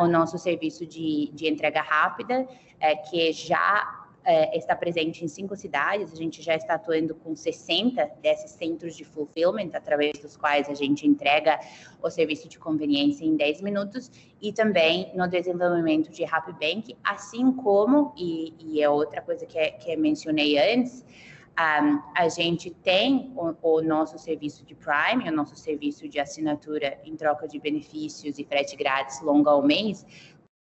o 0.01 0.07
nosso 0.07 0.39
serviço 0.39 0.87
de, 0.87 1.31
de 1.33 1.49
entrega 1.49 1.81
rápida, 1.81 2.43
uh, 2.43 3.11
que 3.11 3.33
já 3.33 4.05
está 4.55 4.75
presente 4.75 5.23
em 5.23 5.29
cinco 5.29 5.55
cidades, 5.55 6.13
a 6.13 6.17
gente 6.17 6.41
já 6.41 6.55
está 6.55 6.75
atuando 6.75 7.15
com 7.15 7.37
60 7.37 8.11
desses 8.23 8.53
centros 8.53 8.97
de 8.97 9.05
fulfillment, 9.05 9.71
através 9.75 10.19
dos 10.19 10.37
quais 10.37 10.69
a 10.69 10.75
gente 10.75 11.07
entrega 11.07 11.61
o 12.03 12.09
serviço 12.09 12.49
de 12.49 12.59
conveniência 12.59 13.25
em 13.25 13.37
10 13.37 13.61
minutos, 13.61 14.11
e 14.41 14.53
também 14.53 15.13
no 15.15 15.29
desenvolvimento 15.29 16.11
de 16.11 16.25
Bank, 16.25 16.97
assim 17.05 17.53
como, 17.53 18.15
e, 18.17 18.55
e 18.59 18.83
é 18.83 18.89
outra 18.89 19.21
coisa 19.21 19.45
que, 19.45 19.73
que 19.73 19.95
mencionei 19.97 20.59
antes, 20.59 21.05
um, 21.59 22.03
a 22.17 22.29
gente 22.29 22.71
tem 22.71 23.33
o, 23.37 23.55
o, 23.63 23.83
nosso 23.83 24.19
serviço 24.19 24.65
de 24.65 24.75
Prime, 24.75 25.29
o 25.29 25.33
nosso 25.33 25.57
serviço 25.57 26.09
de 26.09 26.19
assinatura 26.19 26.99
em 27.05 27.15
troca 27.15 27.47
de 27.47 27.61
benefícios 27.61 28.39
e 28.39 28.45
frete 28.45 28.75
grátis 28.75 29.21
longo 29.21 29.49
ao 29.49 29.63
mês, 29.63 30.05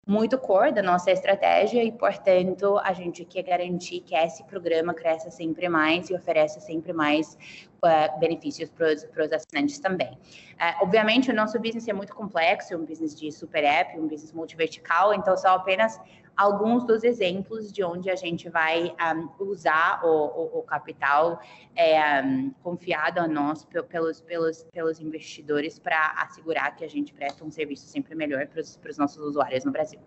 muito 0.05 0.37
core 0.37 0.73
da 0.73 0.83
nossa 0.83 1.11
estratégia 1.11 1.81
e, 1.81 1.91
portanto, 1.91 2.77
a 2.83 2.91
gente 2.91 3.23
quer 3.23 3.41
garantir 3.41 4.01
que 4.01 4.13
esse 4.13 4.43
programa 4.43 4.93
cresça 4.93 5.31
sempre 5.31 5.69
mais 5.69 6.09
e 6.09 6.13
ofereça 6.13 6.59
sempre 6.59 6.91
mais 6.91 7.37
uh, 7.83 8.19
benefícios 8.19 8.69
para 8.69 8.91
os 8.91 9.31
assinantes 9.31 9.79
também. 9.79 10.11
Uh, 10.11 10.83
obviamente, 10.83 11.31
o 11.31 11.33
nosso 11.33 11.57
business 11.57 11.87
é 11.87 11.93
muito 11.93 12.13
complexo, 12.13 12.73
é 12.73 12.77
um 12.77 12.85
business 12.85 13.17
de 13.17 13.31
super 13.31 13.63
app, 13.63 13.97
um 13.97 14.07
business 14.07 14.33
multivertical, 14.33 15.13
então 15.13 15.37
só 15.37 15.55
apenas 15.55 15.99
alguns 16.35 16.85
dos 16.85 17.03
exemplos 17.03 17.71
de 17.71 17.83
onde 17.83 18.09
a 18.09 18.15
gente 18.15 18.49
vai 18.49 18.95
um, 19.15 19.43
usar 19.43 20.03
o, 20.03 20.07
o, 20.07 20.59
o 20.59 20.63
capital 20.63 21.39
é, 21.75 22.21
um, 22.21 22.51
confiado 22.61 23.19
a 23.19 23.27
nós 23.27 23.65
pelos, 23.65 24.21
pelos, 24.21 24.63
pelos 24.65 24.99
investidores 24.99 25.79
para 25.79 26.11
assegurar 26.17 26.75
que 26.75 26.83
a 26.83 26.89
gente 26.89 27.13
presta 27.13 27.43
um 27.43 27.51
serviço 27.51 27.85
sempre 27.87 28.15
melhor 28.15 28.47
para 28.47 28.61
os 28.61 28.97
nossos 28.97 29.23
usuários 29.23 29.63
no 29.63 29.71
Brasil. 29.71 29.99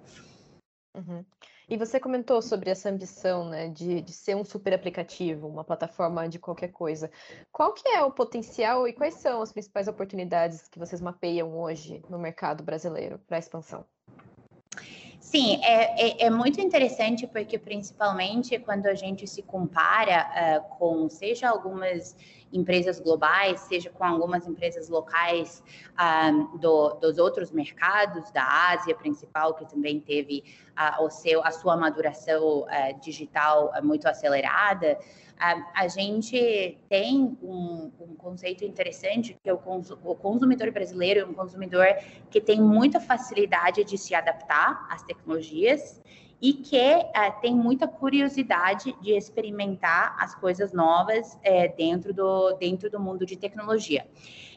Uhum. 0.95 1.25
E 1.69 1.77
você 1.77 1.99
comentou 1.99 2.41
sobre 2.41 2.71
essa 2.71 2.89
ambição 2.89 3.49
né, 3.49 3.69
de, 3.69 4.01
de 4.01 4.13
ser 4.13 4.37
um 4.37 4.45
super 4.45 4.73
aplicativo, 4.73 5.49
uma 5.49 5.65
plataforma 5.65 6.29
de 6.29 6.39
qualquer 6.39 6.69
coisa. 6.69 7.11
Qual 7.51 7.75
que 7.75 7.89
é 7.89 8.05
o 8.05 8.13
potencial 8.13 8.87
e 8.87 8.93
quais 8.93 9.15
são 9.15 9.43
as 9.43 9.53
principais 9.53 9.89
oportunidades 9.89 10.69
que 10.69 10.79
vocês 10.79 11.01
mapeiam 11.01 11.59
hoje 11.59 12.05
no 12.09 12.21
mercado 12.21 12.63
brasileiro 12.63 13.19
para 13.27 13.39
expansão? 13.39 13.85
Sim, 15.27 15.59
é, 15.65 16.23
é, 16.23 16.27
é, 16.27 16.31
muito 16.31 16.61
interessante 16.61 17.27
porque, 17.27 17.59
principalmente, 17.59 18.61
quando 18.61 18.87
a 18.87 18.95
gente 18.95 19.27
se 19.27 19.43
compara 19.43 20.25
uh, 20.63 20.79
com, 20.79 21.09
seja 21.09 21.49
algumas 21.49 22.15
empresas 22.57 22.99
globais, 22.99 23.61
seja 23.61 23.91
com 23.91 24.05
algumas 24.05 24.47
empresas 24.47 24.89
locais 24.89 25.63
uh, 25.93 26.59
do, 26.59 26.95
dos 26.95 27.19
outros 27.19 27.51
mercados, 27.51 28.31
da 28.31 28.71
Ásia 28.73 28.95
principal, 28.95 29.55
que 29.55 29.69
também 29.69 30.01
teve 30.01 30.43
uh, 30.73 31.05
o 31.05 31.11
seu, 31.11 31.45
a 31.45 31.51
sua 31.51 31.77
maduração 31.77 32.67
digital 33.03 33.73
muito 33.83 34.07
acelerada, 34.07 34.99
a, 35.39 35.83
a 35.83 35.89
gente 35.89 36.79
tem 36.89 37.37
um, 37.43 37.93
um, 38.01 38.15
conceito 38.17 38.65
interessante 38.65 39.37
que 39.43 39.49
é 39.51 39.53
o 39.53 39.59
consumidor 40.15 40.71
brasileiro 40.71 41.21
é 41.21 41.25
um 41.25 41.35
consumidor 41.35 41.87
que 42.31 42.41
tem 42.41 42.61
muita 42.61 42.99
facilidade 43.01 43.85
de 43.85 43.99
se 43.99 44.15
adaptar 44.15 44.87
às 44.91 45.03
tecnologias 45.03 46.01
e 46.41 46.53
que 46.53 46.77
uh, 46.77 47.41
tem 47.41 47.55
muita 47.55 47.89
curiosidade 47.89 48.95
de 49.01 49.13
experimentar 49.13 50.17
as 50.19 50.35
coisas 50.35 50.73
novas 50.73 51.35
uh, 51.35 51.77
dentro, 51.77 52.13
do, 52.13 52.53
dentro 52.55 52.91
do 52.91 53.01
mundo 53.01 53.25
de 53.25 53.37
tecnologia. 53.37 54.07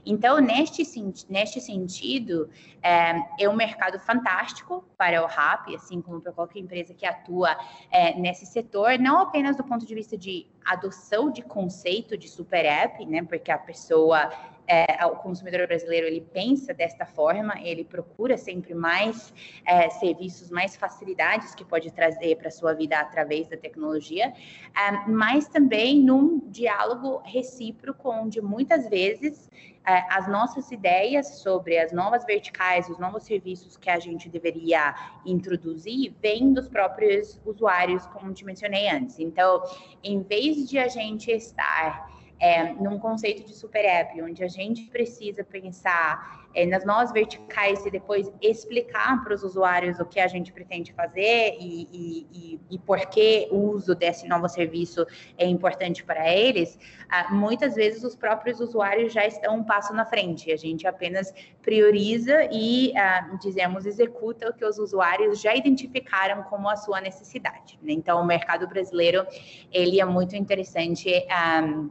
Então, 0.06 0.40
neste, 0.40 0.84
neste 1.30 1.60
sentido, 1.60 2.50
é, 2.82 3.22
é 3.40 3.50
um 3.50 3.56
mercado 3.56 4.00
fantástico 4.00 4.84
para 4.98 5.22
o 5.22 5.26
RAP, 5.26 5.76
assim 5.76 6.02
como 6.02 6.22
para 6.22 6.32
qualquer 6.32 6.60
empresa 6.60 6.94
que 6.94 7.06
atua 7.06 7.58
é, 7.92 8.18
nesse 8.18 8.46
setor, 8.46 8.98
não 8.98 9.20
apenas 9.20 9.58
do 9.58 9.64
ponto 9.64 9.86
de 9.86 9.94
vista 9.94 10.18
de 10.18 10.48
adoção 10.66 11.32
de 11.32 11.42
conceito 11.42 12.18
de 12.18 12.28
super 12.28 12.66
app, 12.66 13.06
né, 13.06 13.24
porque 13.24 13.52
a 13.52 13.58
pessoa 13.58 14.32
é, 14.70 15.04
o 15.08 15.16
consumidor 15.16 15.66
brasileiro 15.66 16.06
ele 16.06 16.22
pensa 16.22 16.76
desta 16.76 17.04
forma, 17.04 17.60
ele 17.60 17.84
procura 17.84 18.38
sempre 18.38 18.76
mais 18.76 19.34
é, 19.66 19.90
serviços, 19.90 20.52
mais 20.52 20.76
facilidades 20.76 21.56
que 21.56 21.66
pode 21.66 21.92
trazer 21.92 22.38
para 22.38 22.52
sua 22.52 22.74
vida 22.74 23.00
através 23.00 23.48
da 23.48 23.58
tecnologia, 23.58 24.28
é, 24.28 24.92
mas 25.10 25.48
também 25.48 26.00
num 26.00 26.40
diálogo 26.52 27.20
recíproco, 27.26 28.12
onde 28.12 28.40
muitas 28.42 28.88
vezes 28.88 29.50
é, 29.88 30.06
as 30.12 30.28
nossas 30.28 30.72
ideias 30.72 31.40
sobre 31.40 31.80
as 31.80 31.92
novas 31.92 32.24
verticais, 32.24 32.88
os 32.90 33.00
novos 33.00 33.24
serviços 33.24 33.76
que 33.76 33.90
a 33.90 33.98
gente 33.98 34.30
deveria 34.30 34.94
introduzir, 35.26 36.14
vêm 36.22 36.54
dos 36.54 36.70
próprios 36.70 37.42
usuários, 37.44 38.06
como 38.08 38.32
te 38.32 38.46
mencionei 38.46 38.88
antes. 38.88 39.20
Então, 39.20 39.64
em 40.04 40.22
vez 40.22 40.70
de 40.70 40.78
a 40.78 40.88
gente 40.88 41.32
estar 41.32 42.08
é, 42.40 42.74
num 42.74 42.98
conceito 42.98 43.46
de 43.46 43.54
super 43.54 43.84
app, 43.84 44.22
onde 44.22 44.44
a 44.44 44.48
gente 44.48 44.84
precisa 44.90 45.44
pensar 45.44 46.48
é, 46.56 46.66
nas 46.66 46.84
novas 46.86 47.12
verticais 47.12 47.86
e 47.86 47.92
depois 47.92 48.32
explicar 48.42 49.24
para 49.24 49.34
os 49.34 49.44
usuários 49.44 50.00
o 50.00 50.06
que 50.06 50.20
a 50.20 50.28
gente 50.28 50.52
pretende 50.52 50.92
fazer 50.94 51.58
e, 51.60 51.88
e, 51.92 52.28
e, 52.32 52.60
e 52.72 52.80
por 52.80 53.00
que 53.08 53.48
o 53.52 53.72
uso 53.72 53.94
desse 53.94 54.28
novo 54.28 54.48
serviço 54.48 55.06
é 55.38 55.46
importante 55.46 56.04
para 56.04 56.34
eles, 56.34 56.80
ah, 57.10 57.32
muitas 57.34 57.76
vezes 57.76 58.04
os 58.04 58.16
próprios 58.16 58.60
usuários 58.60 59.14
já 59.14 59.26
estão 59.26 59.58
um 59.58 59.64
passo 59.64 59.94
na 59.94 60.06
frente. 60.06 60.52
A 60.52 60.58
gente 60.58 60.88
apenas 60.88 61.34
prioriza 61.62 62.48
e, 62.52 62.96
ah, 62.98 63.38
dizemos, 63.42 63.86
executa 63.86 64.50
o 64.50 64.54
que 64.54 64.66
os 64.66 64.80
usuários 64.80 65.42
já 65.42 65.56
identificaram 65.56 66.44
como 66.44 66.70
a 66.70 66.76
sua 66.76 67.02
necessidade. 67.02 67.78
Né? 67.82 67.94
Então, 67.94 68.22
o 68.22 68.26
mercado 68.26 68.68
brasileiro, 68.68 69.26
ele 69.72 70.00
é 70.00 70.06
muito 70.06 70.36
interessante. 70.36 71.26
Ah, 71.30 71.90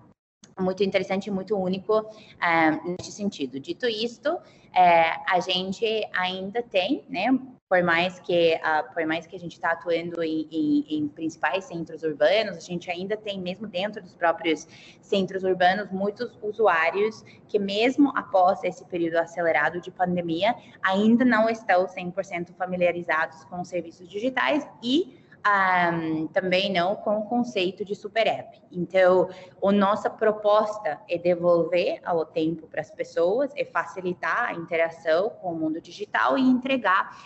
muito 0.60 0.82
interessante 0.82 1.26
e 1.26 1.30
muito 1.30 1.56
único 1.56 2.00
uh, 2.00 2.96
nesse 2.98 3.12
sentido. 3.12 3.60
Dito 3.60 3.86
isto, 3.86 4.38
é, 4.74 5.12
a 5.26 5.40
gente 5.40 5.86
ainda 6.12 6.62
tem, 6.62 7.04
né, 7.08 7.26
por 7.68 7.82
mais 7.82 8.18
que 8.18 8.54
uh, 8.56 8.92
por 8.94 9.04
mais 9.06 9.26
que 9.26 9.36
a 9.36 9.38
gente 9.38 9.52
está 9.52 9.72
atuando 9.72 10.22
em, 10.22 10.48
em, 10.50 10.84
em, 10.88 11.08
principais 11.08 11.64
centros 11.64 12.02
urbanos, 12.02 12.56
a 12.56 12.60
gente 12.60 12.90
ainda 12.90 13.16
tem 13.16 13.40
mesmo 13.40 13.66
dentro 13.66 14.02
dos 14.02 14.14
próprios 14.14 14.66
centros 15.00 15.44
urbanos 15.44 15.90
muitos 15.90 16.38
usuários 16.42 17.22
que 17.46 17.58
mesmo 17.58 18.10
após 18.16 18.64
esse 18.64 18.84
período 18.86 19.16
acelerado 19.16 19.80
de 19.80 19.90
pandemia 19.90 20.54
ainda 20.82 21.24
não 21.24 21.48
estão 21.48 21.86
100% 21.86 22.54
familiarizados 22.54 23.44
com 23.44 23.60
os 23.60 23.68
serviços 23.68 24.08
digitais 24.08 24.66
e 24.82 25.18
um, 25.46 26.26
também 26.28 26.72
não 26.72 26.96
com 26.96 27.18
o 27.18 27.22
conceito 27.22 27.84
de 27.84 27.94
super 27.94 28.26
app. 28.26 28.60
Então, 28.70 29.28
a 29.62 29.72
nossa 29.72 30.10
proposta 30.10 31.00
é 31.08 31.16
devolver 31.16 32.00
ao 32.04 32.24
tempo 32.24 32.66
para 32.66 32.80
as 32.80 32.90
pessoas, 32.90 33.50
é 33.56 33.64
facilitar 33.64 34.48
a 34.48 34.54
interação 34.54 35.30
com 35.30 35.52
o 35.52 35.56
mundo 35.56 35.80
digital 35.80 36.36
e 36.36 36.42
entregar 36.42 37.16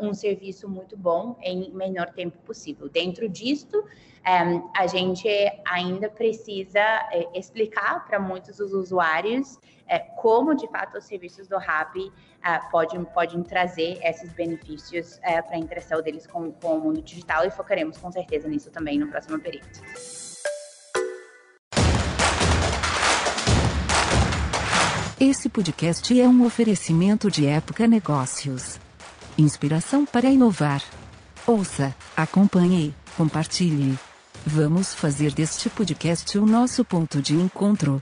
um 0.00 0.14
serviço 0.14 0.68
muito 0.68 0.96
bom 0.96 1.36
em 1.40 1.70
menor 1.72 2.10
tempo 2.10 2.38
possível. 2.38 2.88
Dentro 2.88 3.28
disto, 3.28 3.78
um, 3.78 4.70
a 4.76 4.86
gente 4.86 5.28
ainda 5.64 6.08
precisa 6.08 6.80
é, 6.80 7.28
explicar 7.34 8.06
para 8.06 8.20
muitos 8.20 8.56
dos 8.58 8.72
usuários 8.72 9.58
é, 9.88 9.98
como, 9.98 10.54
de 10.54 10.68
fato, 10.68 10.96
os 10.96 11.04
serviços 11.04 11.48
do 11.48 11.58
RAP 11.58 11.96
podem, 12.70 13.04
podem 13.04 13.42
trazer 13.42 13.98
esses 14.02 14.32
benefícios 14.32 15.18
para 15.18 15.54
a 15.54 15.58
interação 15.58 16.00
deles 16.00 16.26
com, 16.26 16.50
com 16.52 16.78
o 16.78 16.80
mundo 16.80 17.02
digital 17.02 17.44
e 17.44 17.50
focaremos 17.50 17.98
com 17.98 18.10
certeza 18.10 18.48
nisso 18.48 18.70
também 18.70 18.98
no 18.98 19.08
próximo 19.08 19.38
período. 19.38 19.68
Esse 25.20 25.48
podcast 25.48 26.20
é 26.20 26.26
um 26.26 26.44
oferecimento 26.44 27.30
de 27.30 27.46
Época 27.46 27.86
Negócios. 27.86 28.80
Inspiração 29.42 30.06
para 30.06 30.30
inovar. 30.30 30.80
Ouça, 31.44 31.92
acompanhe, 32.16 32.94
compartilhe. 33.16 33.98
Vamos 34.46 34.94
fazer 34.94 35.32
deste 35.32 35.68
podcast 35.68 36.38
o 36.38 36.46
nosso 36.46 36.84
ponto 36.84 37.20
de 37.20 37.34
encontro. 37.34 38.00